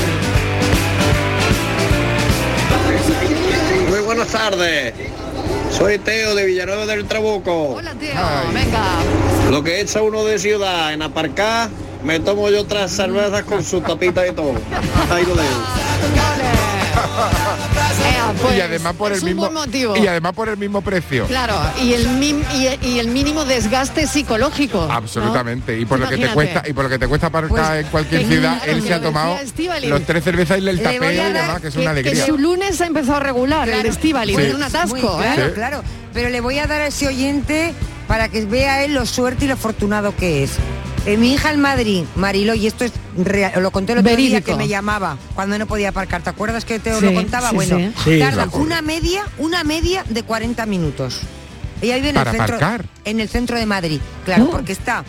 [3.90, 4.92] Muy buenas tardes.
[5.70, 7.74] Soy Teo de Villanueva del Trabuco.
[7.74, 8.14] Hola, Teo.
[8.52, 8.84] Venga.
[9.50, 11.68] Lo que echa uno de ciudad en aparcar,
[12.04, 14.54] me tomo yo otras cervezas con su tapita y todo.
[15.10, 16.77] Ahí lo dejo.
[18.12, 19.96] Ea, pues, y además por el mismo motivo.
[19.96, 21.26] y además por el mismo precio.
[21.26, 24.86] Claro, y el, mim- y, y el mínimo desgaste psicológico.
[24.86, 24.92] ¿no?
[24.92, 25.78] Absolutamente.
[25.78, 27.90] Y por lo que te cuesta y por lo que te cuesta aparcar Pues, en
[27.90, 29.36] cualquier que ciudad, claro, él se ha tomado
[29.88, 32.26] los tres cervezas y el tapé y demás, que es que- una que alegría.
[32.26, 35.30] su lunes ha empezado a regular el Estivali, es un atasco, muy ¿eh?
[35.34, 35.82] claro, claro.
[36.14, 37.74] Pero le voy a dar a ese oyente
[38.06, 40.52] para que vea él lo suerte y lo afortunado que es.
[41.08, 44.42] Eh, mi hija en Madrid, Marilo, y esto es real, lo conté el otro día
[44.42, 46.22] que me llamaba cuando no podía aparcar.
[46.22, 47.48] ¿Te acuerdas que te Sí, lo contaba?
[47.48, 48.18] sí, bueno, sí.
[48.18, 51.20] Tarda una media, una media de 40 minutos.
[51.80, 52.84] Ella vive en ¿Para el centro, aparcar?
[53.06, 55.02] en el centro de Madrid, claro, porque está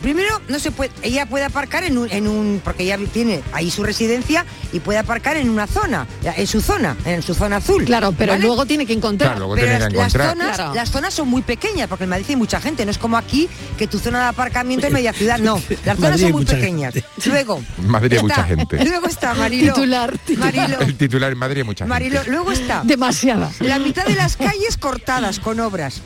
[0.00, 3.70] primero no se puede, ella puede aparcar en un, en un, porque ella tiene ahí
[3.70, 7.84] su residencia y puede aparcar en una zona, en su zona, en su zona azul.
[7.84, 8.44] Claro, pero ¿vale?
[8.44, 9.30] luego tiene que encontrar.
[9.32, 10.74] Claro, luego Pero tiene las, zonas, Claro.
[10.74, 13.48] las zonas son muy pequeñas, porque en Madrid hay mucha gente, no es como aquí
[13.76, 15.54] que tu zona de aparcamiento es media ciudad, no,
[15.84, 16.94] las zonas Madrid son muy pequeñas.
[17.26, 18.84] Luego, Madrid hay está- mucha gente.
[18.84, 19.74] Luego está Marilo.
[19.74, 21.88] Titular, Marilo, El titular en Madrid hay mucha gente.
[21.94, 23.50] Marilo, luego está Demasiada.
[23.60, 26.00] la mitad de las calles cortadas con obras.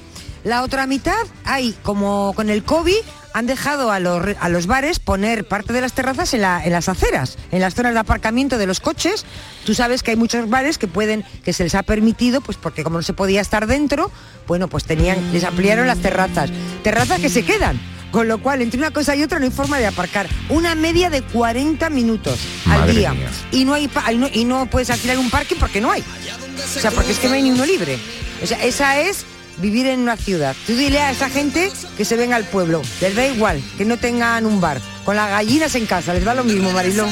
[0.44, 2.94] La otra mitad hay, como con el COVID,
[3.36, 6.72] han dejado a los, a los bares poner parte de las terrazas en, la- en
[6.72, 9.26] las aceras, en las zonas de aparcamiento de los coches.
[9.66, 12.82] Tú sabes que hay muchos bares que pueden, que se les ha permitido, pues porque
[12.82, 14.10] como no se podía estar dentro,
[14.46, 16.50] bueno, pues tenían, les ampliaron las terrazas.
[16.82, 17.78] Terrazas que se quedan.
[18.10, 20.26] Con lo cual, entre una cosa y otra no hay forma de aparcar.
[20.48, 23.12] Una media de 40 minutos al Madre día.
[23.12, 23.28] mía.
[23.52, 26.02] Y no hay pa- y no, y no puedes alquilar un parking porque no hay.
[26.74, 27.98] O sea, porque es que no hay ni uno libre.
[28.42, 29.26] O sea, esa es
[29.58, 30.54] vivir en una ciudad.
[30.66, 32.82] Tú dile a esa gente que se venga al pueblo.
[33.00, 34.80] Les da igual, que no tengan un bar.
[35.04, 37.06] Con las gallinas en casa, les da lo mismo, Mariló.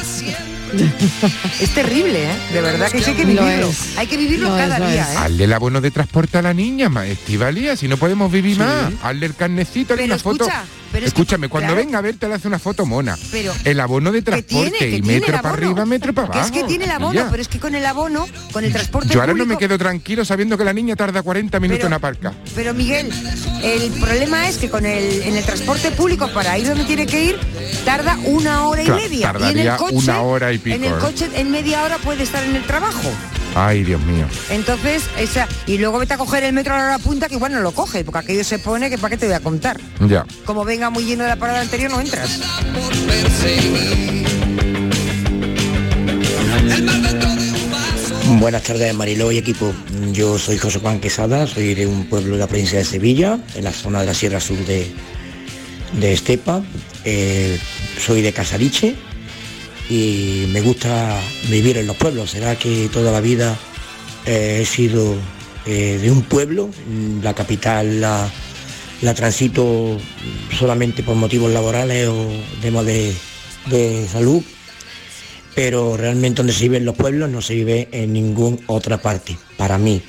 [1.61, 2.37] Es terrible, ¿eh?
[2.53, 3.69] De verdad que sí hay que Lo vivirlo.
[3.69, 3.99] es.
[3.99, 5.09] Hay que vivirlo es, cada día, es.
[5.15, 5.19] ¿eh?
[5.19, 8.93] Hazle el abono de transporte a la niña, Estivalía, si no podemos vivir más.
[9.03, 10.47] Hazle el carnecito, hazle Pero una foto.
[10.93, 11.85] pero es que- Escúchame, cuando claro.
[11.85, 13.17] venga a verte le hace una foto mona.
[13.31, 16.39] Pero- el abono de Que transporte tiene, que y metro para arriba, metro para Que
[16.39, 16.55] abajo.
[16.55, 19.21] es que tiene el abono, pero es que con el abono, con el transporte Yo
[19.21, 22.33] ahora no me quedo tranquilo sabiendo que la niña tarda 40 minutos Pero- en aparcar.
[22.55, 23.11] Pero Miguel,
[23.63, 27.25] el problema es que con el, en el transporte público para ir donde tiene que
[27.25, 27.39] ir
[27.85, 29.17] tarda una hora y Claro, media.
[29.19, 31.99] Y en tardaría el coche, una hora y pico, En el coche en media hora
[31.99, 33.11] puede estar en el trabajo.
[33.55, 34.27] Ay, Dios mío.
[34.51, 37.53] Entonces, esa y luego vete a coger el metro a la hora punta que igual
[37.53, 39.81] no lo coge, porque aquello se pone que para qué te voy a contar.
[40.09, 40.27] Ya.
[40.45, 42.41] Como venga muy lleno de la parada anterior no entras.
[48.41, 49.73] Buenas tardes Mariló y equipo.
[50.13, 53.65] Yo soy José Juan Quesada, soy de un pueblo de la provincia de Sevilla, en
[53.65, 54.91] la zona de la Sierra Sur de,
[56.01, 56.63] de Estepa.
[57.05, 57.59] Eh,
[57.99, 58.97] soy de Casariche
[59.89, 62.31] y me gusta vivir en los pueblos.
[62.31, 63.57] Será que toda la vida
[64.27, 65.17] eh, he sido
[65.67, 66.71] eh, de un pueblo,
[67.23, 68.31] la capital la,
[69.03, 69.99] la transito
[70.59, 72.27] solamente por motivos laborales o
[72.61, 73.15] temas de,
[73.71, 74.43] de salud,
[75.55, 79.37] pero realmente donde se vive en los pueblos no se vive en ninguna otra parte.
[79.57, 80.03] Para mí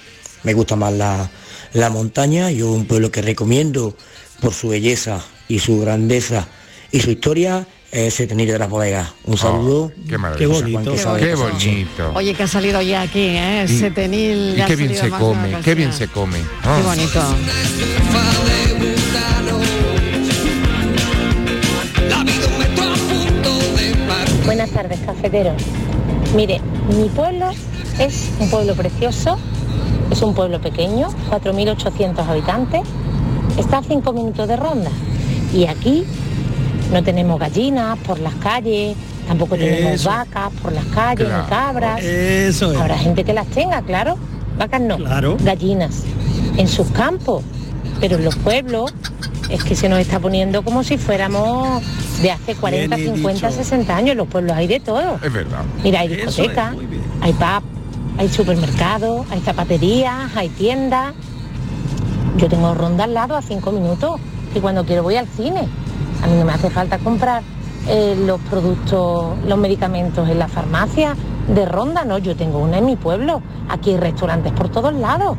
[0.43, 1.29] me gusta más la,
[1.73, 3.95] la montaña, yo un pueblo que recomiendo
[4.41, 6.47] por su belleza y su grandeza
[6.91, 9.13] y su historia es Setenil de las Bodegas.
[9.23, 9.91] Un saludo.
[10.37, 10.45] qué.
[10.45, 12.11] José Juan Quesada de Qué bonito.
[12.13, 13.65] Oye, que ha salido ya aquí, ¿eh?
[13.69, 14.55] Y- Setenil.
[14.57, 16.39] Y ha qué bien se come, qué bien se come.
[16.61, 17.21] Qué bonito.
[24.45, 25.61] Buenas tardes, cafeteros.
[26.35, 26.59] Mire,
[26.97, 27.49] mi pueblo
[27.97, 29.37] es un pueblo precioso,
[30.11, 32.81] es un pueblo pequeño, 4.800 habitantes,
[33.57, 34.91] está a 5 minutos de ronda.
[35.53, 36.05] Y aquí
[36.91, 38.95] no tenemos gallinas por las calles,
[39.27, 40.09] tampoco tenemos Eso.
[40.09, 41.43] vacas por las calles, Claro.
[41.43, 42.03] ni cabras.
[42.03, 42.77] Eso es.
[42.79, 44.17] Habrá gente que las tenga, claro.
[44.57, 44.97] Vacas no.
[44.97, 45.37] Claro.
[45.41, 46.03] Gallinas.
[46.57, 47.43] En sus campos.
[47.99, 48.93] Pero en los pueblos
[49.49, 51.81] es que se nos está poniendo como si fuéramos
[52.21, 53.57] de hace 40, Bien 50, dicho.
[53.63, 54.11] 60 años.
[54.11, 55.15] En los pueblos hay de todo.
[55.23, 55.59] Es verdad.
[55.83, 56.75] Mira, hay discotecas,
[57.21, 57.63] hay pub,
[58.17, 61.13] hay supermercados, hay zapaterías, hay tiendas.
[62.37, 64.19] Yo tengo ronda al lado a cinco minutos
[64.53, 65.67] y cuando quiero voy al cine.
[66.23, 67.43] A mí no me hace falta comprar
[67.87, 71.15] eh, los productos, los medicamentos en la farmacia
[71.47, 73.41] de ronda, no, yo tengo una en mi pueblo.
[73.69, 75.37] Aquí hay restaurantes por todos lados.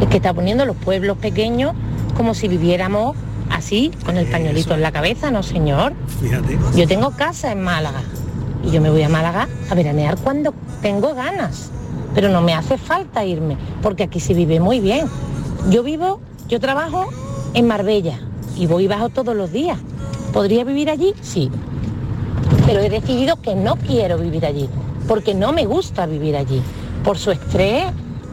[0.00, 1.74] Es que está poniendo los pueblos pequeños
[2.16, 3.16] como si viviéramos
[3.50, 5.92] así, con el pañuelito en la cabeza, no señor.
[6.20, 6.58] Fíjate.
[6.74, 8.02] Yo tengo casa en Málaga
[8.64, 11.70] y yo me voy a Málaga a veranear cuando tengo ganas,
[12.14, 15.06] pero no me hace falta irme, porque aquí se vive muy bien.
[15.70, 17.06] Yo vivo, yo trabajo
[17.54, 18.20] en Marbella
[18.58, 19.78] y voy y bajo todos los días.
[20.32, 21.14] ¿Podría vivir allí?
[21.22, 21.50] Sí.
[22.66, 24.68] Pero he decidido que no quiero vivir allí,
[25.06, 26.60] porque no me gusta vivir allí,
[27.04, 27.84] por su estrés,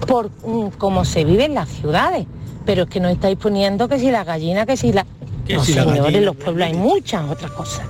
[0.08, 2.26] por mm, cómo se vive en las ciudades.
[2.66, 5.06] Pero es que no estáis poniendo que si la gallina, que si la...
[5.46, 7.86] Que no, si la señores, gallina, los pueblos hay muchas otras cosas.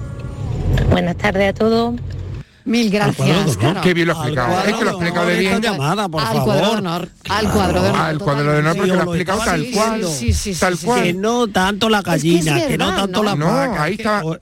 [0.91, 1.95] Buenas tardes a todos.
[2.65, 3.81] Mil gracias, claro.
[3.81, 4.59] Qué bien lo ha explicado.
[4.67, 5.61] Es que lo ha explicado de bien.
[5.61, 6.43] llamada, por al favor.
[6.45, 7.09] cuadro de honor.
[7.29, 8.09] Al cuadro de honor.
[8.09, 9.89] El cuadro de honor porque lo ha explicado tal cual.
[10.01, 10.07] diciendo.
[10.11, 11.03] Sí, sí, sí, tal cual.
[11.03, 13.23] Que no tanto la que es gallina, que, no tanto ¿no?
[13.23, 13.83] la No, vaca.
[13.83, 13.99] ahí,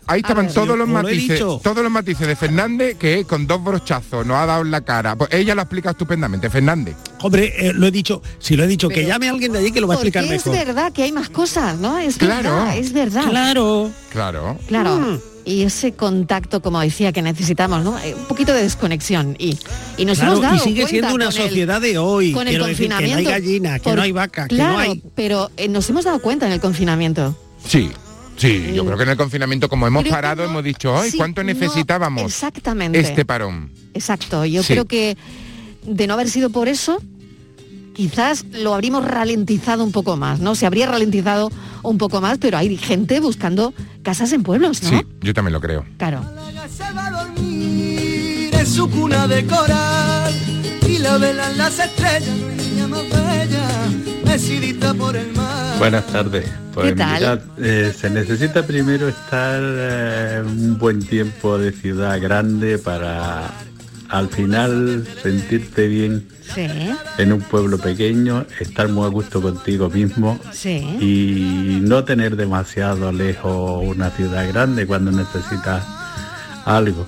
[0.08, 4.26] ahí estaban todos los lo matices, todos los matices de Fernández que con dos brochazos
[4.26, 5.18] nos ha dado en la cara.
[5.18, 6.96] Pues ella lo ha explicado estupendamente, Fernández.
[7.22, 9.72] Hombre, eh, lo he dicho, si lo he dicho, que llame a alguien de allí
[9.74, 10.66] que lo va a explicar es mejor.
[10.66, 11.98] verdad que hay más cosas, ¿no?
[11.98, 12.52] Es Claro.
[12.56, 13.24] verdad, es verdad.
[13.30, 13.92] Claro.
[14.12, 14.58] Claro.
[14.68, 14.96] Claro.
[14.98, 15.20] Mm.
[15.46, 18.00] Y ese contacto, como decía, que necesitamos, ¿no?
[18.00, 19.36] Eh, Un poquito de desconexión.
[19.38, 19.58] Y,
[19.98, 22.32] y nos Claro, hemos dado y sigue siendo una el- sociedad de hoy.
[22.32, 23.30] con el decir que no hay confinamiento.
[23.30, 25.04] gallina, que Por- no hay vaca, que claro, no hay.
[25.16, 27.36] pero eh, nos hemos dado cuenta en el confinamiento
[27.66, 27.92] Sí.
[28.36, 31.18] Sí, yo creo que en el confinamiento, como hemos parado, no- hemos dicho, ay, sí,
[31.18, 33.00] ¿cuánto no, necesitábamos exactamente.
[33.00, 33.70] este parón?
[33.94, 34.74] Exacto, yo Sí.
[34.74, 35.16] creo que
[35.86, 37.00] de no haber sido por eso,
[37.94, 40.56] quizás lo habríamos ralentizado un poco más, ¿no?
[40.56, 41.52] Se habría ralentizado
[41.84, 44.90] un poco más, pero hay gente buscando casas en pueblos, ¿no?
[44.90, 45.86] Sí, yo también lo creo.
[45.98, 46.22] Claro.
[47.38, 50.34] en su cuna de coral
[50.88, 53.68] y la velan las estrellas, no hay niña más bella,
[54.26, 55.78] decidida por el mar.
[55.80, 56.50] Buenas tardes.
[56.74, 57.20] Pues ¿Qué tal?
[57.20, 63.52] mirad, eh, se necesita primero estar eh, un buen tiempo de ciudad grande para
[64.14, 66.68] al final sentirte bien Sí,
[67.18, 70.78] en un pueblo pequeño, estar muy a gusto contigo mismo sí.
[71.02, 75.84] y no tener demasiado lejos una ciudad grande cuando necesitas
[76.66, 77.08] algo.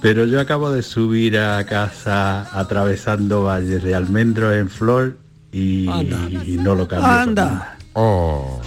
[0.00, 5.16] Pero yo acabo de subir a casa atravesando valles de almendros en flor
[5.50, 7.08] y, y no lo cambio.
[7.08, 7.44] por Anda.
[7.44, 7.78] nada.
[7.94, 8.60] Oh.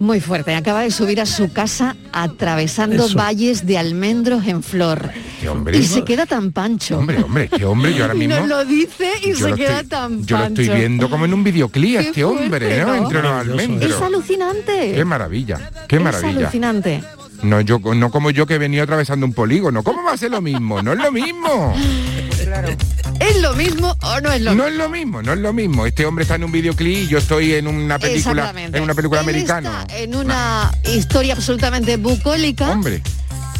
[0.00, 0.54] Muy fuerte.
[0.54, 3.18] Acaba de subir a su casa atravesando Eso.
[3.18, 5.10] valles de almendros en flor.
[5.40, 5.76] Qué hombre.
[5.76, 6.98] Y se queda tan pancho.
[6.98, 8.36] Hombre, hombre, qué hombre, yo ahora Y mismo...
[8.36, 10.62] nos lo dice y yo se lo queda estoy- tan Yo lo pancho.
[10.62, 12.86] estoy viendo como en un videoclip este hombre, fuerte, ¿no?
[12.86, 12.94] ¿no?
[12.94, 13.90] Entre los almendros.
[13.92, 14.92] Es alucinante.
[14.94, 16.38] Qué maravilla, qué Es maravilla.
[16.38, 17.02] alucinante.
[17.42, 19.82] No, yo, no como yo que he venido atravesando un polígono.
[19.82, 20.80] ¿Cómo va a ser lo mismo?
[20.82, 21.74] No es lo mismo.
[23.20, 24.66] ¿Es lo mismo o no es lo No mismo?
[24.68, 25.86] es lo mismo, no es lo mismo.
[25.86, 29.20] Este hombre está en un videoclip y yo estoy en una película, en una película
[29.20, 29.82] Él americana.
[29.82, 32.70] está en una historia absolutamente bucólica.
[32.70, 33.02] Hombre,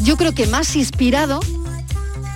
[0.03, 1.41] Yo creo que más inspirado,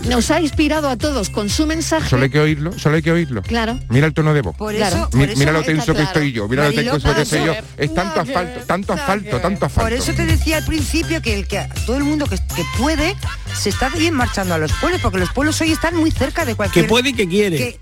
[0.08, 2.08] nos ha inspirado a todos con su mensaje.
[2.08, 3.42] solo hay que oírlo, solo hay que oírlo.
[3.42, 3.78] Claro.
[3.88, 4.56] Mira el tono de voz.
[4.56, 7.22] Por eso- Mi- por eso mira lo tenso que estoy yo, mira lo tenso que
[7.22, 7.54] estoy yo.
[7.76, 9.88] Es tanto asfalto, tanto asfalto, tanto asfalto.
[9.88, 13.16] Por eso te decía al principio que, el que todo el mundo que, que puede
[13.56, 16.54] se está bien marchando a los pueblos, porque los pueblos hoy están muy cerca de
[16.54, 16.84] cualquier...
[16.84, 17.56] Que puede y que quiere.
[17.56, 17.80] que-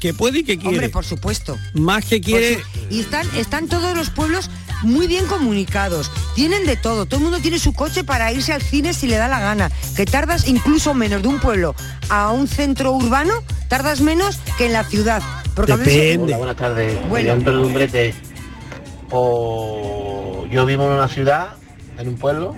[0.00, 0.68] Que puede y que quiere.
[0.76, 1.56] Hombre, por supuesto.
[1.74, 2.56] Más que quiere...
[2.56, 2.60] Su-
[2.90, 4.50] y están, están todos los pueblos
[4.82, 6.10] muy bien comunicados.
[6.34, 7.06] Tienen de todo.
[7.06, 9.70] Todo el mundo tiene su coche para irse al cine si le da la gana.
[9.96, 11.74] Que tardas incluso menos de un pueblo
[12.08, 13.34] a un centro urbano,
[13.68, 15.22] tardas menos que en la ciudad.
[15.54, 17.08] Porque a veces- Hola, buenas tardes.
[17.08, 17.34] Bueno.
[17.52, 18.14] Lumbrete.
[19.10, 21.48] O yo vivo en una ciudad,
[21.98, 22.56] en un pueblo,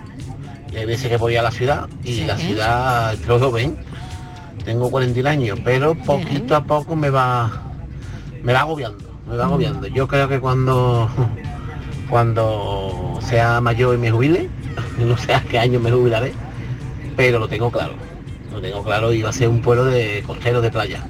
[0.73, 3.77] y hay veces que voy a la ciudad y la ciudad, creo que lo ven,
[4.65, 7.51] tengo 41 años, pero poquito a poco me va
[8.43, 9.87] me va agobiando, me va agobiando.
[9.89, 11.11] Yo creo que cuando
[12.09, 14.49] cuando sea mayor y me jubile,
[14.99, 16.33] no sé a qué año me jubilaré,
[17.17, 17.95] pero lo tengo claro.
[18.53, 21.05] Lo tengo claro y va a ser un pueblo de costero de playa.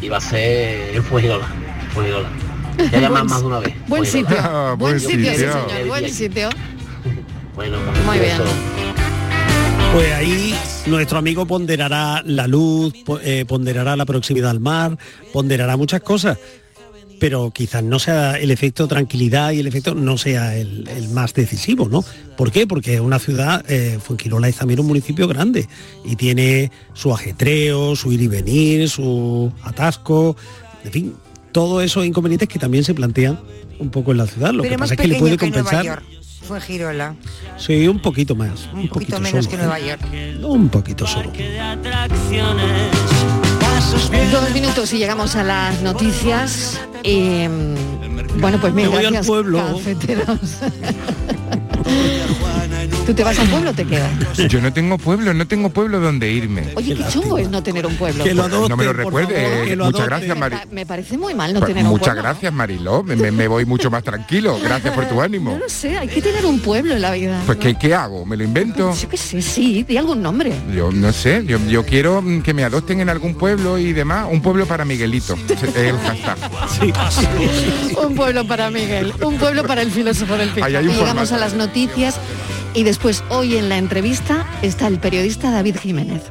[0.00, 1.46] Y va a ser en Fujirola.
[1.92, 2.28] Fujirola.
[2.90, 3.74] Ya llaman más de una vez.
[3.86, 4.30] Buen Fujirola.
[4.30, 4.36] sitio.
[4.50, 5.52] Ah, buen buen sitio, sí, sitio.
[5.52, 5.86] señor.
[5.88, 6.48] Buen sitio.
[7.54, 7.76] Bueno,
[8.06, 8.38] Muy bien.
[9.92, 10.54] Pues ahí
[10.86, 14.96] nuestro amigo ponderará la luz, eh, ponderará la proximidad al mar,
[15.32, 16.38] ponderará muchas cosas,
[17.20, 21.34] pero quizás no sea el efecto tranquilidad y el efecto no sea el, el más
[21.34, 22.02] decisivo, ¿no?
[22.36, 22.66] ¿Por qué?
[22.66, 25.68] Porque una ciudad, eh, Fuengirola es también un municipio grande
[26.04, 30.36] y tiene su ajetreo, su ir y venir, su atasco,
[30.82, 31.14] en fin,
[31.52, 33.38] todos esos inconvenientes que también se plantean
[33.78, 34.52] un poco en la ciudad.
[34.52, 35.84] Lo pero que pasa es que le puede que compensar.
[35.84, 36.02] York.
[36.42, 37.14] Fue Girola.
[37.58, 38.68] Sí, un poquito más.
[38.72, 39.62] Un poquito menos solo, que.
[39.62, 40.00] Nueva York.
[40.42, 41.30] Un poquito solo.
[44.30, 46.80] Dos minutos y llegamos a las noticias.
[47.04, 49.60] Mm, bueno, pues mira, voy al gracias, pueblo.
[53.10, 54.08] ¿Tú te vas al pueblo o te quedas?
[54.48, 56.68] Yo no tengo pueblo, no tengo pueblo donde irme.
[56.76, 58.22] Oye, qué chungo es no tener un pueblo.
[58.22, 60.54] Que lo adopten, No me lo recuerde, que lo muchas gracias, Mari.
[60.54, 62.22] pa- Me parece muy mal no Pues tener un muchas pueblo.
[62.22, 63.02] gracias, Mariló.
[63.02, 64.60] Me, me- me voy mucho más tranquilo.
[64.62, 65.54] Gracias por tu ánimo.
[65.54, 67.42] No lo sé, hay que tener un pueblo en la vida.
[67.46, 67.64] Pues ¿no?
[67.64, 68.24] ¿qué, qué hago?
[68.24, 68.94] ¿Me lo invento?
[68.94, 70.52] Yo qué sé, sí, di algún nombre.
[70.72, 74.28] Yo no sé, yo, yo quiero mm, que me adopten en algún pueblo y demás.
[74.30, 75.36] Un pueblo para Miguelito.
[75.48, 76.38] Es el hashtag.
[78.06, 80.92] un pueblo para Miguel, un pueblo para el filósofo del Ahí hay pico.
[80.92, 81.34] un Llegamos formato.
[81.34, 82.14] a las noticias
[82.74, 86.22] y después hoy en la entrevista está el periodista David Jiménez.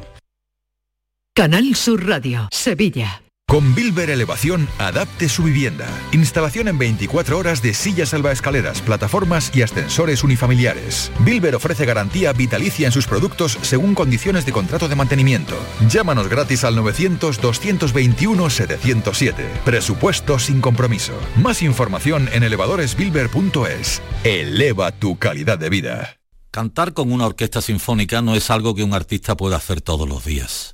[1.36, 3.22] Canal Sur Radio, Sevilla.
[3.50, 5.88] Con Bilber Elevación, adapte su vivienda.
[6.12, 11.12] Instalación en 24 horas de sillas salvaescaleras, plataformas y ascensores unifamiliares.
[11.22, 15.56] Bilber ofrece garantía vitalicia en sus productos según condiciones de contrato de mantenimiento.
[15.88, 19.34] Llámanos gratis al 900-221-707.
[19.66, 21.14] Presupuesto sin compromiso.
[21.38, 24.04] Más información en elevadoresbilber.es.
[24.24, 26.19] Eleva tu calidad de vida.
[26.52, 30.26] Cantar con una orquesta sinfónica no es algo que un artista pueda hacer todos los
[30.26, 30.74] días.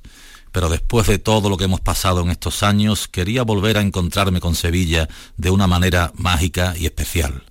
[0.50, 4.40] Pero después de todo lo que hemos pasado en estos años, quería volver a encontrarme
[4.40, 5.06] con Sevilla
[5.36, 7.44] de una manera mágica y especial.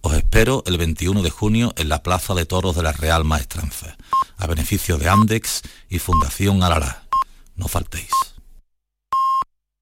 [0.00, 3.96] Os espero el 21 de junio en la Plaza de Toros de la Real Maestranza,
[4.36, 7.02] a beneficio de Andex y Fundación Alará.
[7.56, 8.31] No faltéis.